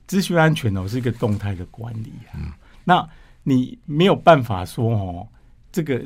[0.06, 2.52] 资讯安全哦是一个动态的管理啊，嗯，
[2.84, 3.10] 那
[3.42, 5.28] 你没有办法说哦，
[5.72, 6.00] 这个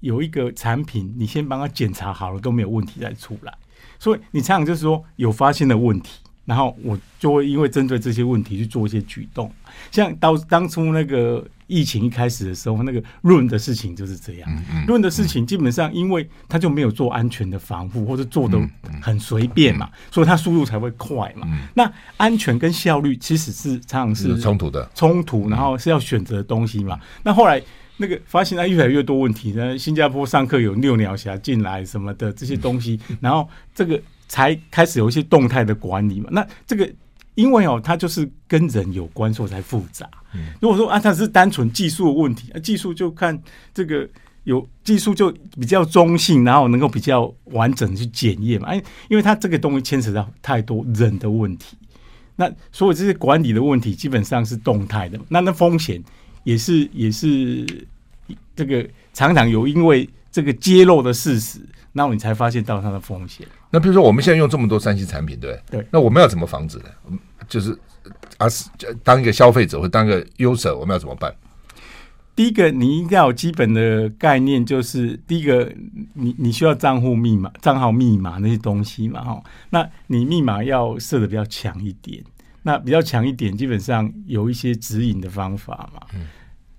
[0.00, 3.52] 有一个产品你先帮他检查好了都没有问题再出来，
[3.98, 6.19] 所以你常常就是说有发现的问题。
[6.50, 9.48] 然后我就会因为针对这些问题去做一些举动，
[9.92, 14.50] 像当当初那个疫情一开始的时候，那个润的事情就是这样。
[14.84, 18.58] 润的事情基本上因为他就没有做安全的防护，或者做的
[19.00, 21.46] 很随便嘛，所以他速度才会快嘛。
[21.72, 26.98] 那安全跟效率其实是常常是冲突的，冲突，然后是要选择东西嘛。
[27.22, 27.62] 那后来
[27.98, 34.02] 那个发现他越来越多问题呢，新加坡上课有六鸟侠进来什么的这些东西，然后这个。
[34.30, 36.88] 才开始有一些动态的管理嘛，那这个
[37.34, 40.08] 因为哦，它就是跟人有关，所以才复杂。
[40.60, 43.36] 如果说啊，它是单纯技术的问题，技术就看
[43.74, 44.08] 这个
[44.44, 48.68] 有技术就比较中性，然后能够比较完整去检验嘛。
[48.68, 51.76] 哎，因为它这个东西牵扯到太多人的问题，
[52.36, 56.00] 那所以这些管理的问题基本上是动态的，那那风险
[56.44, 57.66] 也是也是
[58.54, 61.58] 这个常常有因为这个揭露的事实，
[61.92, 63.44] 然后你才发现到它的风险。
[63.70, 67.18] 那比如说我们现在用这么多三 C 产品，对对，那我们要怎么防止呢？
[67.48, 67.72] 就是
[68.38, 68.46] 啊，
[69.04, 71.34] 当一个消费者或当一个 user，我们要怎么办？
[72.34, 75.70] 第一个，你应该有基本的概念，就是第一个，
[76.14, 79.42] 你你需要账户密码、账号密码那些东西嘛，哈。
[79.70, 82.24] 那你密码要设的比较强一点，
[82.62, 86.00] 那比较强一点，基本上有一些指引的方法嘛。
[86.14, 86.26] 嗯。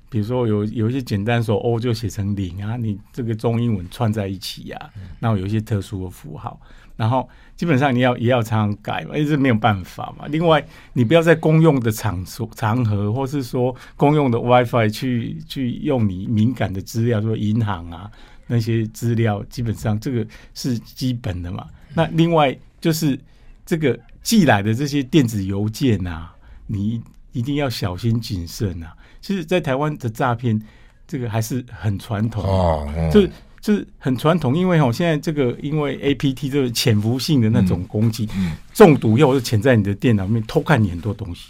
[0.10, 6.60] 比如说有有一些简单说 O 就写成零啊，你这个中英文串在一起呀、啊，然后有一些特殊的符号，
[7.02, 10.28] 然后基本上你要也要常常改嘛，因为这没有办法嘛。
[10.28, 18.12] 另外，你不要在公用的场所场合，或是说公用的 WiFi 去去用你敏感的资料，说银行啊
[18.46, 21.66] 那些资料，基本上这个是基本的嘛。
[21.96, 23.20] 那另外就是
[23.66, 26.32] 这个寄来的这些电子邮件啊，
[26.68, 28.96] 你一定要小心谨慎啊。
[29.22, 30.62] 其实，在台湾的诈骗，
[31.08, 38.28] 这个还是很传统哦，就是就是很传统，因为哦，现在这个因为 APT 这个潜伏性的那种攻击，
[38.74, 41.50] 中毒以后就潜在你的电脑里面偷看你很多东西，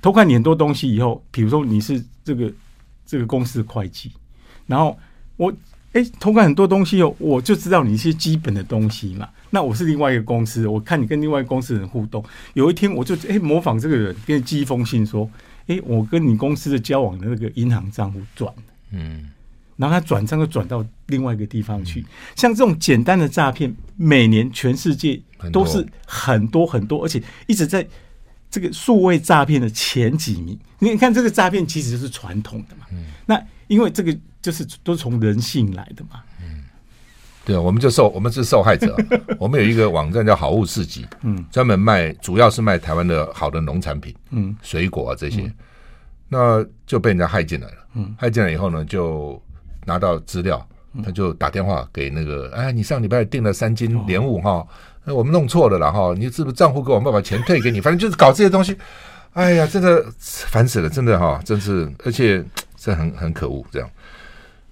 [0.00, 2.52] 偷看你很多东西以后，比如说你是这个
[3.06, 4.10] 这个公司的会计，
[4.66, 4.98] 然后
[5.36, 5.52] 我
[5.92, 9.28] 哎偷看很多东西哦，我就知道你一些基本的东西嘛。
[9.50, 15.30] 那我是另外一个公司，我看你跟另外一个公司的人互动，有一天我就哎模仿这个人，给你寄一封信说。
[15.68, 18.52] 哎，我跟你公司的交往的那个银行账户转，
[18.90, 19.30] 嗯，
[19.82, 22.06] 然后他转账又转到另外一个地方去。
[22.36, 25.20] 像这种简单的诈骗，每年全世界
[25.52, 26.64] 都是很多。
[26.64, 27.84] 很多，而且一直在
[28.48, 30.56] 这个数位诈骗的前几名。
[30.78, 36.62] 你看这个诈骗其实是传统的嘛，嗯，那因为这个就是都是从人性来的嘛，嗯，
[37.44, 38.96] 对啊，我们就受我们是受害者。
[39.40, 45.52] 我们有一个网站叫好物市集，嗯，专门卖主要是卖台湾的好的农产品，嗯，水果啊这些。
[46.28, 49.42] 那就被人家害进来了，嗯，害进来以后呢，就
[49.84, 50.64] 拿到资料，
[51.04, 54.66] 他就打电话给那个，哎，你上礼拜订了三斤莲雾哈，
[55.06, 57.80] 我们弄错了了哈，你是不是账户给我们把钱退给你？
[57.80, 58.76] 反正就是搞这些东西，
[59.32, 62.44] 哎呀，真的烦死了，真的哈，真是，而且
[62.76, 63.88] 这很很可恶这样。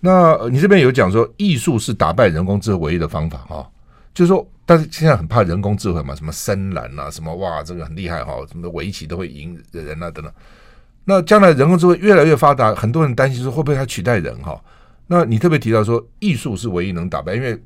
[0.00, 3.68] 那你这边有讲说，艺术是打败人工智慧唯一的方法哈，
[4.14, 10.32] 就是说，但是现在很怕人工智慧嘛，什么深蓝啊，什么哇，这个很厉害哈，什么围棋都会赢人啊等等。
[11.04, 14.58] 那将来人工智慧越来越发达，很多人担心说会不会它取代人哈？
[15.12, 17.60] 那你特别提到说艺术是唯一能打败，因为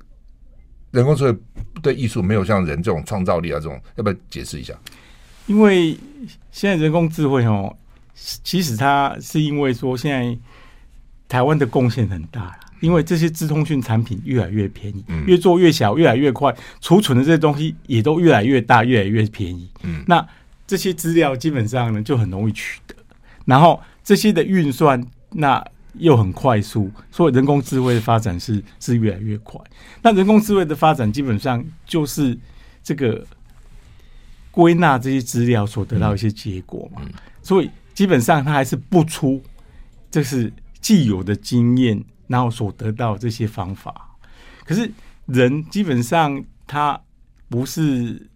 [0.92, 1.38] 人工智慧
[1.82, 4.72] 对艺术没有像人这种创造力啊，这种要不要解释一下？
[5.46, 5.94] 因为
[6.50, 7.76] 现在人工智慧哦，
[8.14, 10.38] 其实它是因为说现在
[11.28, 19.68] 台湾的贡献很大，因为这些资通讯产品越来越便宜，越做越小，越来越快，储存的这些东西也都越来越大，越来越便宜。
[19.82, 20.26] 嗯，那
[20.66, 22.94] 这些资料基本上呢就很容易取得。
[23.44, 25.62] 然后这些的运算，那
[25.94, 29.60] 又很快速，所以人工智慧的发展是是越来越快。
[30.02, 32.38] 那人工智慧的发展基本上就是
[32.82, 33.26] 这个
[34.50, 37.02] 归纳这些资料所得到一些结果嘛。
[37.42, 39.42] 所以基本上它还是不出，
[40.10, 44.16] 这是既有的经验，然后所得到这些方法。
[44.64, 44.90] 可是
[45.26, 47.00] 人基本上他
[47.48, 48.28] 不是。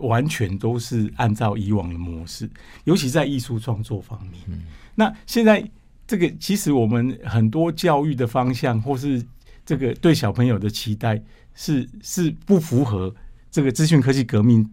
[0.00, 2.46] 完全都是按照以往的模式，
[2.84, 4.42] 尤其在艺术创作方面。
[4.46, 4.60] 嗯、
[4.94, 5.66] 那现在
[6.06, 9.22] 这个其实我们很多教育的方向，或是
[9.64, 11.20] 这个对小朋友的期待
[11.54, 13.14] 是，是是不符合
[13.50, 14.68] 这个资讯科技革命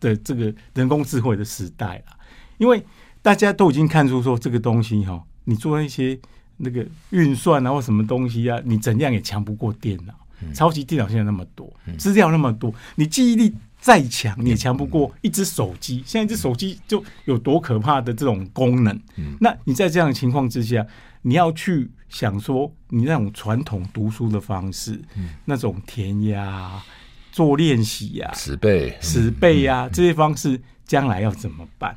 [0.00, 2.16] 的这个人工智慧的时代了。
[2.58, 2.82] 因为
[3.20, 6.18] 大家都已经看出说，这个东西哈，你做一些
[6.56, 10.14] 那个运算啊，或什么东西啊，你怎样也强不过电脑。
[10.40, 13.54] 嗯、超级电脑现在那么多，资料那么多，你记忆力。
[13.84, 16.02] 再强你也强不过一只手机。
[16.06, 18.98] 现在一只手机就有多可怕的这种功能。
[19.38, 20.86] 那你在这样的情况之下，
[21.20, 24.98] 你要去想说，你那种传统读书的方式，
[25.44, 26.82] 那种填鸭、
[27.30, 31.94] 做练习呀、死背、死背呀这些方式，将来要怎么办？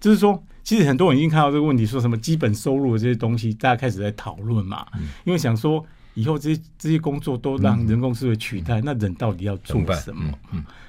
[0.00, 4.84] 就是说，其实很多人已经看到这个问题，说什么基本收入的这些东西，大家开始在讨论嘛。
[5.22, 10.36] 因为想说，以后这些这些工作都让人工智慧取代，那人到底要做什么？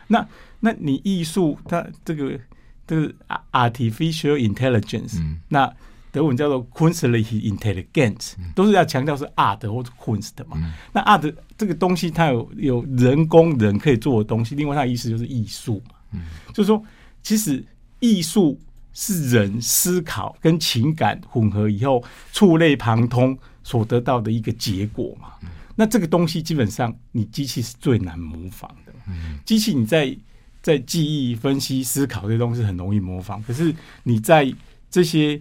[0.07, 0.27] 那，
[0.59, 2.39] 那你艺术它这个
[2.85, 3.13] 这个
[3.51, 5.73] artificial intelligence，嗯，那
[6.11, 10.55] 德文叫做 künstliche Intelligenz，都是要强调是 art 或者 kunst 嘛。
[10.57, 15.95] 嗯，那 art 这个东西它有有人工人可以做的东西，另外它的意思就是艺术嘛。
[16.11, 16.83] 嗯，就是说
[17.23, 17.65] 其实
[17.99, 18.59] 艺术
[18.93, 25.29] 是人思考跟情感混合以后触类旁通所得到的一个结果嘛。
[25.75, 28.82] 那这个东西基本上你机器是最难模仿的。
[29.45, 30.15] 机器你在
[30.61, 34.53] 在记忆、分析、思考这些东西很容易模仿，可是你在
[34.89, 35.39] 这些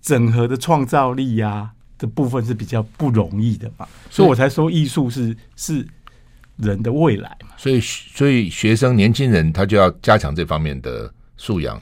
[0.00, 3.88] 整合的创造力呀、啊、的部分是比较不容易的嘛。
[4.10, 5.86] 所以我才说艺术是是
[6.56, 7.54] 人的未来嘛。
[7.56, 11.80] 所以所以学生年轻人他就要加强这方面的素养。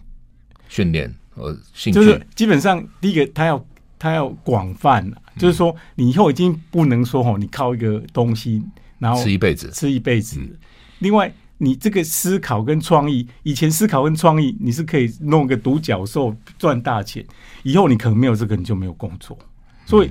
[0.72, 3.66] 训练和兴趣，就是基本上第一个，他要
[3.98, 8.62] 他要广泛、嗯、就是说你以后已经不能说哦，你靠一个东西
[9.00, 10.38] 然后吃一辈子，吃一辈子。
[11.00, 17.22] 另外，你这个思考跟创意，以前思考跟创意你是可以弄个独角兽赚大钱，
[17.62, 19.36] 以后你可能没有这个，你就没有工作。
[19.84, 20.10] 所以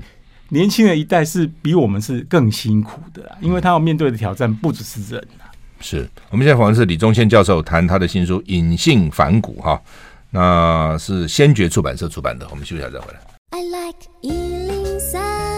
[0.50, 5.50] 年轻的一代是比我们是更辛苦的，因为他要面对的挑战不只是人啊。
[5.80, 9.82] 是我们现在访问是李宗宪教授，谈他的新书《隐性反骨》哈。
[10.32, 13.20] 那是先觉出版社出版的，我们休息一下再回来。
[13.52, 15.49] I like 103, I like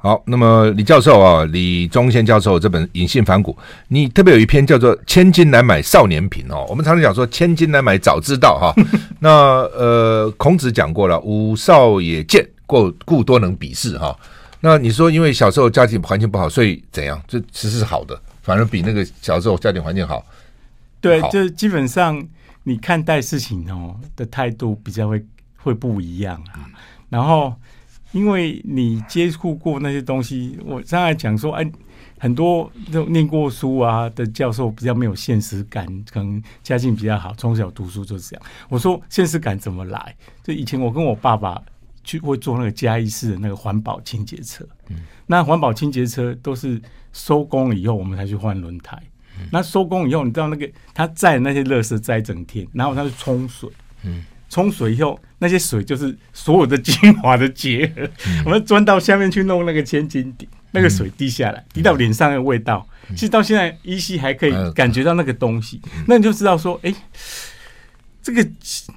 [0.00, 3.52] 好，那么李教授啊，李宗宪教授这本《隐性反骨》，
[3.88, 6.64] 你特别有一篇叫做《千金难买少年贫》哦。
[6.70, 8.72] 我们常常讲说“千金难买早知道”哈。
[9.18, 9.28] 那
[9.76, 14.16] 呃，孔子讲过了，“吾少也贱，过故多能鄙视”哈。
[14.60, 17.20] 那你说，因为小时候家庭环境不好，所以怎样？
[17.26, 20.24] 这其实是好的，反而比那个小时候家庭环境好。
[21.00, 22.24] 对，就基本上
[22.62, 25.24] 你看待事情哦的态度比较会
[25.56, 26.70] 会不一样啊。
[27.08, 27.52] 然后，
[28.12, 31.70] 因为你接触过那些东西，我刚才讲说，哎，
[32.18, 38.46] 很多都念过书啊的教授比较没有现实感，可能家境比较好，从小读书就是这样。
[38.68, 40.16] 我说现实感怎么来？
[40.42, 41.62] 就以前我跟我爸爸
[42.02, 46.80] 去会坐那个嘉义市的那个环保清洁车，嗯那环保清洁车都是
[47.12, 49.00] 收工了以后我们才去换轮胎。
[49.52, 53.70] 那收工以后，你知道那个他载那些垃圾载整天，然后他就冲水，
[54.02, 66.94] 嗯，冲水以后那些水就是所有的精华的结合，嗯、我们钻到下面去弄那个千斤顶，那个水滴下来，滴到脸上的味道，其实到现在依稀还可以感觉到那个东西，那你就知道说，哎，
[68.22, 68.46] 这个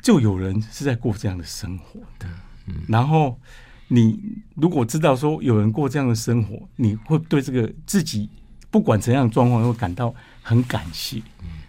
[0.01, 2.27] 就有人是在过这样的生活的，
[2.87, 3.39] 然后
[3.89, 4.19] 你
[4.55, 8.29] 如果知道说有人过这样的生活，你会对这个自己
[8.69, 10.13] 不管怎样的状况会感到。
[10.43, 11.21] 很感谢，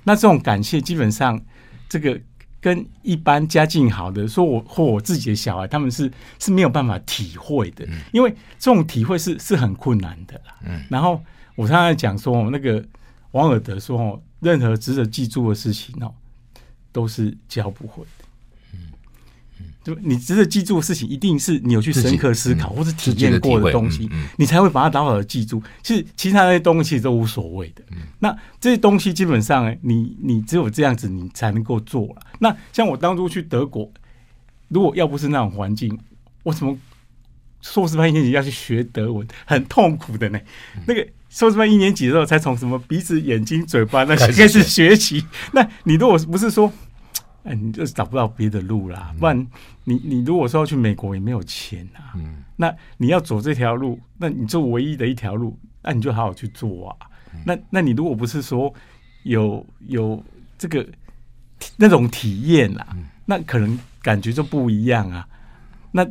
[0.03, 1.39] 那这种感谢基本上，
[1.91, 2.19] 这个
[2.63, 10.55] 跟一般家境好的说我或我自己的小孩，他们是是没有办法体会的，因为这种体会是是很困难的啦。
[10.65, 11.21] 嗯，然后
[11.57, 12.83] 我刚才讲说，那个
[13.33, 16.15] 王尔德说，哦，任何值得记住的事情哦，
[16.93, 18.22] 都是教不会的。
[19.85, 25.63] 就你值得记住的事情，一定是你有去深刻思考或是体验过的东西，你才会把它牢牢的记住。
[25.83, 27.83] 其实其他那些东西都无所谓的。
[28.21, 32.23] 那这些东西基本上，你你只有这样子，你才能够做了。
[32.39, 33.91] 那像我当初去德国，
[34.69, 35.99] 如果要不是那种环境，
[36.45, 36.79] 我怎么
[37.61, 40.41] 硕士班一年级要去学德文，很痛苦的呢？
[40.87, 45.25] 那个硕士班一年级的时候，才从什么鼻子、眼睛、嘴巴那些开 始学习。
[45.53, 46.73] 那你如果不是说，
[47.45, 49.15] 哎，你就是找不到别的路啦。
[49.19, 49.37] 不然
[49.85, 52.13] 你，你你如果说要去美国，也没有钱啊。
[52.15, 56.97] 嗯，那你要走这条路，那你就唯一的一条路，那你就好好去做啊。
[57.45, 58.73] 那那你如果不是说
[59.25, 60.23] 有有
[60.57, 60.87] 这个
[61.77, 62.87] 那种体验啦，
[63.27, 65.27] 那可能感觉就不一样啊。
[65.91, 66.05] 那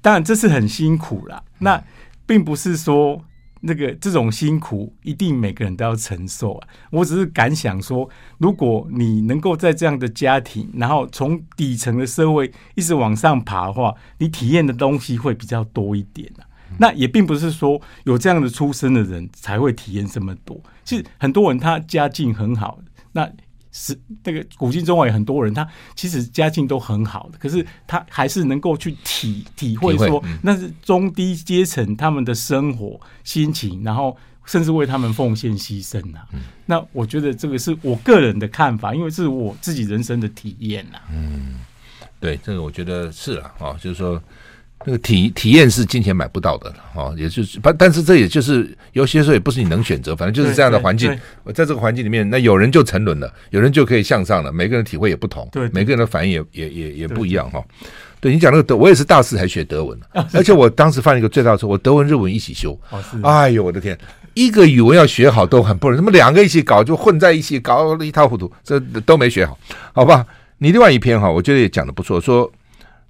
[0.00, 1.42] 当然这是很辛苦啦。
[1.58, 1.82] 那
[2.26, 3.24] 并不是说。
[3.62, 6.68] 那个这种辛苦一定每个人都要承受啊！
[6.90, 16.44] 我只是敢想说，如果你能够在这样的家庭，然后从底层的社会一直往上爬的话，你体验的东西会比较多一点啊。
[16.78, 20.60] 那也并不是说有这样的出身的人才会体验这么多。
[20.84, 22.78] 其实很多人他家境很好，
[23.12, 23.30] 那。
[23.72, 36.20] 是那个古今中外有很多人，他其实家境都很好的，可是他还是能够去体体会说，那是中低阶层他们的生活心情，然后甚至为他们奉献牺牲呐。
[36.66, 40.98] 那我觉得这个是我个人的看法，因为是我自己人生的体验呐。
[41.10, 41.60] 嗯，
[42.20, 44.22] 对，这个我觉得是啊，啊，就是说。
[44.84, 51.16] 那个体体验是金钱买不到的哦，也就是，但但是这也就是有些时候也不是你能选择，反正就是这样的环境。
[51.44, 54.52] 我在这个环境里面，那有人就沉沦了，有人就可以向上了。
[54.52, 57.62] 每个人体会也不同，对，每个人的反应也也也也不一样哈。
[58.20, 59.98] 对你讲那个德，我也是大四才学德文，
[60.32, 62.78] 而且我当时犯了一个最大的错，我德文日文一起修。
[63.22, 63.98] 哎呦我的天，
[64.34, 69.58] 一个语文要学好都很不容易，他们两个一起搞就混在一起搞了一塌糊涂，这都没学好，
[69.92, 70.24] 好吧？
[70.58, 72.50] 你另外一篇哈，我觉得也讲的不错，说。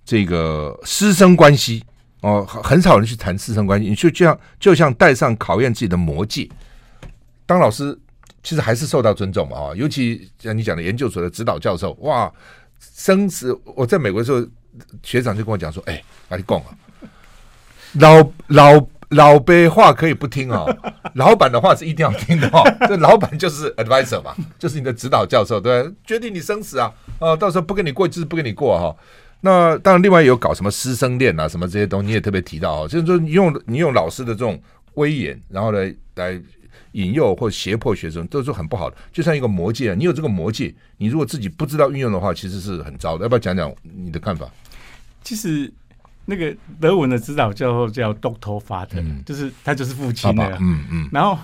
[0.04, 1.84] 这个师生关系
[2.20, 3.88] 哦，很少人去谈师生关系。
[3.88, 6.48] 你就这样，就像戴上考验自己的魔戒。
[7.46, 7.98] 当老师
[8.42, 12.32] 其实还是受到尊重嘛啊，尤其像你讲的研究所的指导教授，哇，
[12.80, 13.56] 生死！
[13.76, 14.44] 我在美国的时候，
[15.02, 16.66] 学长就跟我讲说，哎，哪里讲啊？
[17.94, 20.66] 老老老辈话可以不听哦，
[21.14, 22.62] 老板的话是一定要听的哦。
[22.88, 28.96] 这老板就是 advisor 嘛，就是你的指导教授，对，决定你生死啊，哦，到时候不跟你过就是不跟你过哈。
[29.42, 34.58] 那当然，另外有搞什么师生恋啊，什么这些东西，你也特别提到哦，就是说你用你用老师的这种
[34.94, 36.40] 威严，然后来来。
[36.92, 43.22] 引诱或胁迫学生都是很不好的，就像一个魔戒啊，你有这个魔戒，你如果自己不知道运用的话，其实是很糟的。
[43.22, 44.46] 要不要讲讲你的看法？
[45.22, 45.72] 其实
[46.26, 51.08] 那个德文的指导教授叫 Doctor Vater，嗯，就是他就是父亲的，嗯嗯。
[51.10, 51.38] 然后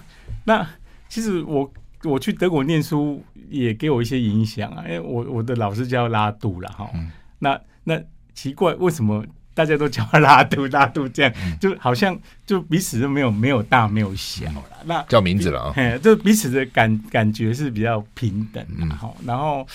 [0.44, 0.68] 那
[1.08, 1.72] 其实我
[2.04, 6.90] 我去德国念书也给我一些影响啊，因为我我的老师叫拉杜了哈。
[7.38, 8.00] 那那
[8.34, 9.24] 奇怪为什么？
[9.58, 12.16] 大家都叫他拉肚拉肚，这样就好像
[12.46, 14.62] 就彼此都没有没有大没有小了。
[14.84, 19.12] 那叫名字了啊，嘿，就彼此的感感觉是比较平等的哈。
[19.26, 19.66] 然后，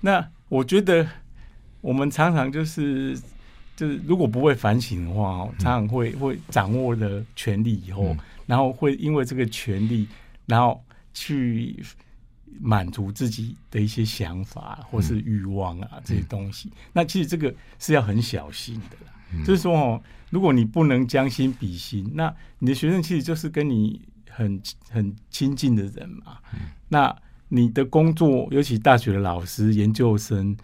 [0.00, 1.06] 那我觉得
[1.80, 3.16] 我们常常就是
[3.76, 10.08] 就是如果不会反省的话，常常会会掌握了权力以后，然后会因为这个权力，
[10.46, 10.82] 然后
[11.14, 11.80] 去
[12.60, 16.70] 满足自己的一些想法或是欲望啊这些东西。
[16.92, 18.96] 那其实这个是要很小心的。
[19.44, 24.00] 就是说哦，如果你不能将心比心，那你的学生其实就是跟你
[24.30, 26.38] 很很亲近的人嘛。
[26.88, 27.14] 那
[27.48, 30.56] 你的工作，尤其大学的老师、研究生，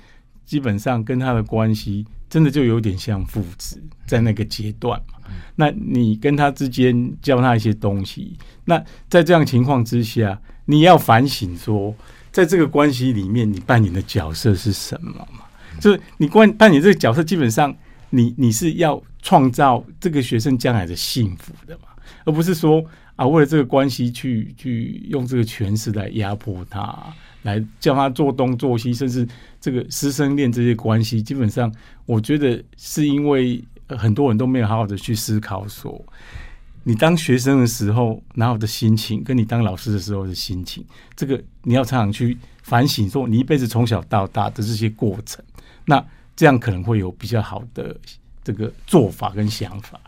[0.47, 5.18] 基本上跟他的关系，真的就有点像父子，在那个阶段嘛。
[5.55, 11.95] 那你跟他之间教他一些东西，那在这样情况之下，你要反省说，
[12.31, 15.45] 在这个关系里面，你扮演的角色是什么嘛？
[15.81, 17.75] 就是你关扮演这个角色，基本上。
[18.11, 21.89] 你你是要创造这个学生将来的幸福的嘛，
[22.25, 22.81] 而不是说
[23.17, 26.97] 啊，为了这个关系去去用这个权势来压迫他，
[27.43, 29.27] 来叫他做东做西，甚至
[29.61, 31.75] 这个师生恋这些关系，基本上
[32.07, 36.01] 我觉得是因为很多人都没有好好的去思考说，
[36.85, 40.85] 你当学生的时候，然后的心情，跟你当老师的时候的心情，
[41.16, 45.45] 这个你要常常去反省，说你一辈子从小到大的这些过程，
[45.85, 46.05] 那。
[46.37, 47.97] 这样可能会有比较好的
[48.43, 50.01] 这个做法跟想法。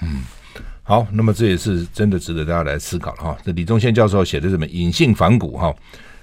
[0.00, 0.22] 嗯，
[0.82, 3.36] 好，那么这也是真的值得大家来思考哈。
[3.44, 5.70] 这李宗宪教授写的这本《隐性反骨》哈，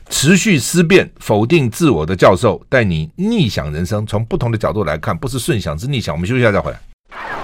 [0.09, 6.15] 持续思辨、否定自我的教授，带你逆想人生，从不同的角度来看，不是顺想，是逆想。
[6.15, 7.42] 我们休息一下再回来。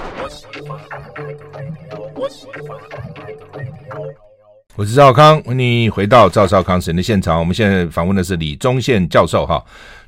[4.75, 7.37] 我是赵康，欢迎你回到赵少康时间的现场。
[7.39, 9.61] 我们现在访问的是李宗宪教授哈。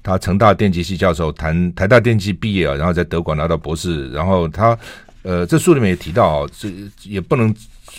[0.03, 4.75] 他成大电机系教授，谈台大电机毕业啊，然后在德国拿到博士，然后他
[5.21, 6.69] 呃，这书里面也提到啊，这
[7.03, 7.53] 也不能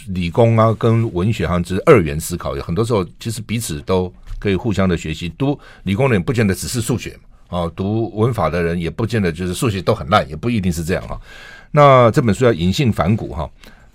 [0.08, 5.28] 理工啊跟文学好像只是二元思考，有很多时候其实彼此都可以互相的学习。
[5.38, 7.16] 读理工的人不见得只是数学
[7.48, 11.16] 啊，读文法的人也不见得就是数学都很烂，也不一定是这样啊。
[11.70, 13.48] 那这本书叫隐性反骨哈，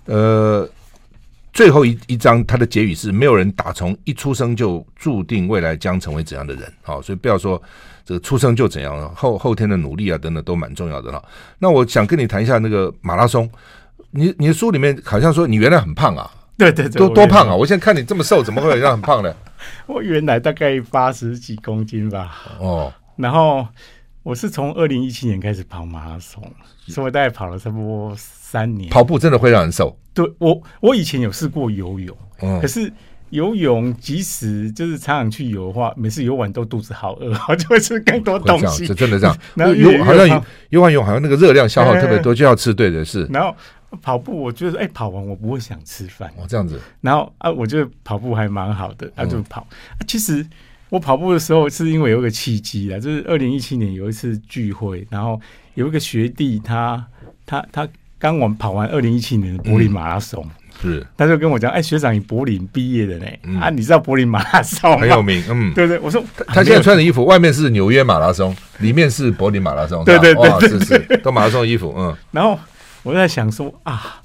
[0.08, 0.68] 呃。
[1.50, 6.72] 最后一一章，他的结语是：没有人打从一出生就注定未来将成为怎样的人。
[6.82, 7.60] 好，所以不要说
[8.04, 11.20] 这个出生就怎样，后后天的努力啊等等都蛮重要的哈。
[11.58, 13.50] 那我想跟你谈一下那个马拉松。
[14.12, 16.30] 你你的书里面好像说你原来很胖啊？
[16.56, 17.54] 对对对，多多胖啊！
[17.54, 19.34] 我现在看你这么瘦，怎么会有人很胖呢？
[19.86, 22.36] 我原来大概八十几公斤吧。
[22.60, 23.66] 哦，然后
[24.28, 26.42] 我是从二零一七年开始跑马拉松，
[26.86, 28.90] 所以我大概跑了差不多三年。
[28.90, 29.98] 跑步真的会让人瘦？
[30.12, 32.92] 对我，我以前有试过游泳，嗯、可是
[33.30, 38.86] 游泳即使就是常常去游的话，每次游完都肚子好饿， 就会吃更多东西。
[38.86, 42.74] 这真的这样， 然后游好像游完泳好像那个热量消耗特别多，就要吃。
[42.74, 43.24] 对的是。
[43.32, 43.56] 然后
[44.02, 46.30] 跑步，我觉得哎，跑完我不会想吃饭。
[46.36, 46.78] 哦，这样子。
[47.00, 49.66] 然后啊，我觉得跑步还蛮好的，那就跑。
[49.70, 50.46] 嗯、其实
[50.90, 55.40] 我跑步的时候是因为有一个契机啊，就是二零一七年有一次聚会，然后
[55.74, 57.04] 有一个学弟他，
[57.46, 57.92] 他他他。
[58.20, 60.44] 刚我们跑完二零一七年的柏林马拉松，
[60.82, 63.26] 嗯、是，他就跟我讲：“哎、欸，学长，你柏林毕业的呢？
[63.44, 64.98] 嗯、啊，你知道柏林马拉松？
[64.98, 72.12] 很有名，嗯，对对。”我说：“他现在穿的衣服，外面是纽约马拉松，里面是柏林马拉松。”对对对，对，是是，都马拉松的衣服，嗯。
[72.32, 72.58] 然后
[73.04, 74.20] 我在想说啊，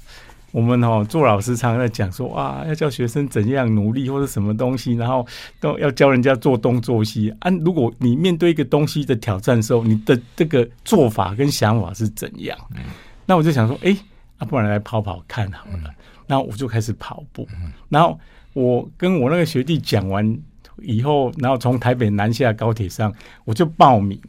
[0.54, 5.26] 我们哦做老师常常在讲说啊，要教学生怎样努力或者什么东西，然后
[5.58, 7.28] 都要教人家做东做西。
[7.40, 12.56] 啊，如果你面对一个东西的挑战的时候，你的这个做法跟想法是怎样？
[12.76, 12.82] 嗯、
[13.26, 13.98] 那我就想说，哎、欸。
[14.36, 15.94] 啊，不然来跑跑看好了。
[16.26, 17.46] 然后我就开始跑步。
[17.88, 18.18] 然后
[18.52, 20.36] 我跟我那个学弟讲完
[20.82, 24.20] 以后，然后从台北南下高铁上，我就报名。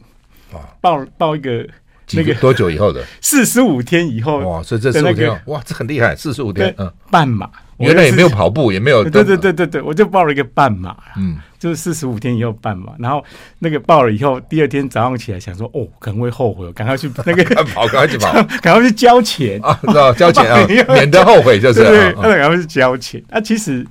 [0.80, 1.68] 报报一个
[2.12, 3.04] 那个多久以后的？
[3.20, 4.38] 四十五天以后。
[4.38, 6.74] 哇，所以这四十五天，哇，这很厉害，四十五天。
[7.10, 7.48] 半马，
[7.78, 13.24] 原来也没有跑步，也没有对对对对对，我就报了一个半马，嗯，就是四十五天以后半马，然后
[13.58, 23.22] 那个报了以后，第二天早上起来想说，哦，可能会后悔，赶快去 那个跑，赶快去跑， 赶快去交钱啊，知道交钱啊，免得后悔就是，对，赶快去交钱。
[23.28, 23.86] 那，其实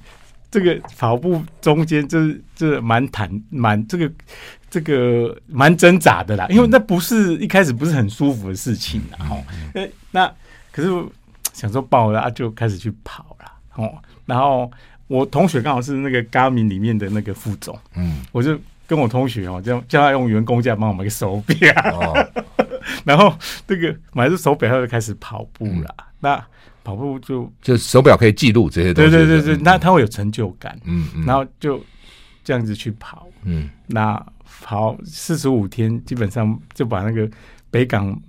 [0.52, 4.10] 这个跑步中间就是就是蛮坦蛮这个
[4.76, 9.42] 这个蛮挣扎的啦，因为那不是一开始不是很舒服的事情啦，哦，
[9.74, 10.34] 那那
[10.70, 10.90] 可是
[11.54, 13.50] 想说爆了啊，就开始去跑了。
[13.76, 13.94] 哦，
[14.26, 14.70] 然后
[15.08, 22.28] 我同学刚好是那个 Garmin 里面的那个副总，嗯，我就跟我同学哦，叫叫他用员工价帮我买个手表，哦、
[23.06, 23.34] 然后
[23.66, 25.96] 这个买这手表，他就开始跑步了。
[26.00, 26.46] 嗯、那
[26.84, 31.82] 跑步就就手表可以记录这些东西，对对对对，那、嗯、他会有成就感，嗯嗯，然后就
[32.44, 34.22] 这样子去跑，嗯，那
[34.62, 37.30] 跑四十五天，基本上就把那个
[37.70, 38.20] 北港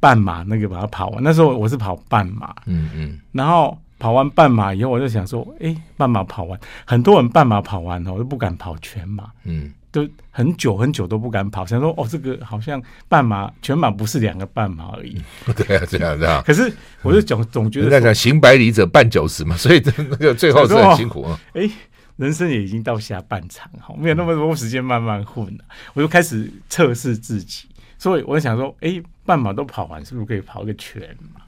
[0.00, 1.22] 半马那个把它跑完。
[1.22, 3.76] 那时候我是跑半马，嗯嗯，然后。
[3.98, 15.18] 跑完半马以后，我就想说，哎、欸，半马跑完，很多人半马跑完我，都不敢跑全马，嗯，都很久很久都不敢跑，想说，哦，这个好像半马全马不是两个半马而已，
[15.56, 16.42] 对啊，这样这样。
[16.44, 21.40] 可是我就总总觉得，在讲行百里者半九十嘛，所以那个最后是很辛苦啊。
[21.54, 21.70] 哎、欸，
[22.16, 25.64] 人生也已经到下半场，好，没有那么多时间慢慢混了，
[25.94, 27.66] 我就开始测试自己，
[27.98, 31.02] 所以我就想说，哎、欸，半马都跑完，是不是可以跑个全
[31.34, 31.40] 马？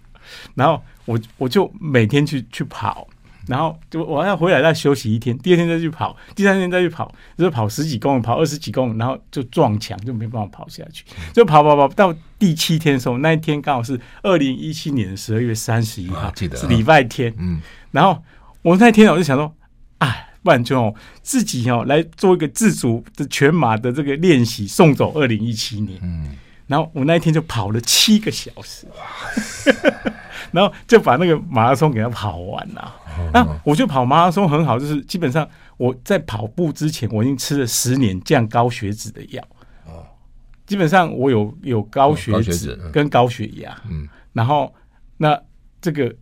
[0.55, 3.09] 然后我我就每天去去跑，
[3.47, 11.03] 然后就我要回来再休息一天，第二天再去跑，第三天再去跑，就是跑十几公里，跑二十几公里，然后就撞墙，就没办法跑下去，
[11.33, 18.23] 就跑跑跑到第七天的时候，那一天刚好是二零一七年的十二月三十一号，记得是礼拜天，嗯，然后
[18.61, 19.55] 我那天我就想说，
[19.97, 26.34] 哎，不然就自己哦来做一个自主的全马的这个练习，送走二零一七年，嗯。
[26.66, 28.86] 然后我那一天就跑了七个小时，
[30.53, 32.94] 然后就把那个马拉松给它跑完了。
[33.32, 35.46] 那我就跑马拉松很好，就是基本上
[35.76, 39.42] 我在跑步之前，我已经吃了十年降高血脂的药。
[40.66, 43.74] 基本上我有有高血脂跟高血压。
[43.90, 44.74] 嗯，然后
[45.18, 45.38] 那
[45.80, 46.14] 这个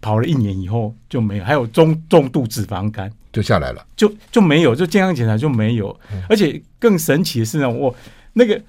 [0.00, 5.98] 跑了一年以后就没有，还有中重度脂肪肝就下来了，就就没有，就健康检查就没有。
[6.28, 7.94] 而且更神奇的是呢，我
[8.34, 8.60] 那个。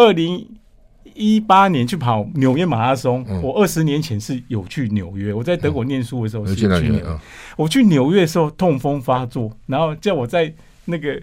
[0.00, 0.48] 二零
[1.12, 5.34] 一八年去跑纽约马拉松，嗯、我二十年前是有去纽约。
[5.34, 7.02] 我在德国念书的时候是去纽约。
[7.04, 7.18] 嗯、
[7.56, 10.54] 我去纽约的时候痛风发作，然后叫我在
[10.84, 11.20] 那个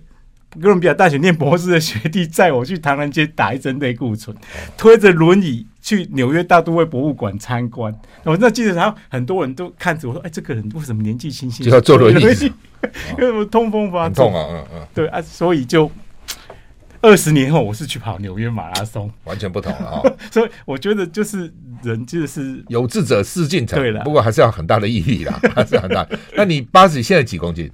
[0.61, 4.35] 哥伦比亚大学念博士的学弟载我去唐人街打一针类固醇，
[4.77, 7.93] 推着轮椅去纽约大都会博物馆参观。
[8.23, 12.51] 我那记得，然后很多人都看着我说：“哎，这个人为什么年纪轻轻就要坐轮椅？
[13.17, 15.91] 因为我痛风发作啊，嗯嗯，对啊，所以就。”
[17.01, 20.01] 二十年后，我是去跑纽约马拉松，完全不同了啊！
[20.31, 21.53] 所以我觉得就是
[21.83, 24.03] 人就是 有志者事竟成，对了。
[24.03, 26.07] 不过还是要很大的毅力啦，还是很大。
[26.35, 27.69] 那你八十现在几公斤？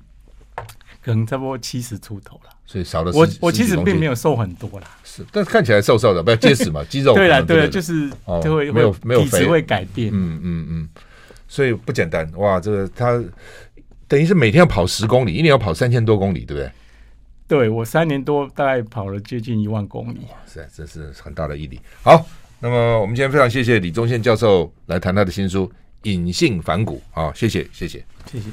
[1.04, 3.12] 可能差不多七十出头了，所以少了。
[3.14, 7.14] 我我其实并没有瘦很多啦，是，但是看起来瘦瘦的，不要结实嘛，肌肉。
[7.16, 8.10] 对了对了，就是
[8.44, 10.90] 就会没有没有体质会改变，嗯嗯嗯，
[11.48, 12.60] 所以不简单哇！
[12.60, 13.20] 这个他
[14.08, 16.72] 等于是每天要跑十公里，一年要跑三千多公里，对不对？
[17.48, 21.82] 对，我三年多大概跑了接近一万公里，是，这是很大的毅力。
[22.04, 22.24] 好，
[22.60, 25.68] 那么我们今天非常谢谢李宗宪教授来谈他的新书
[26.04, 28.46] 《隐性反骨》啊，谢谢，谢谢，谢谢。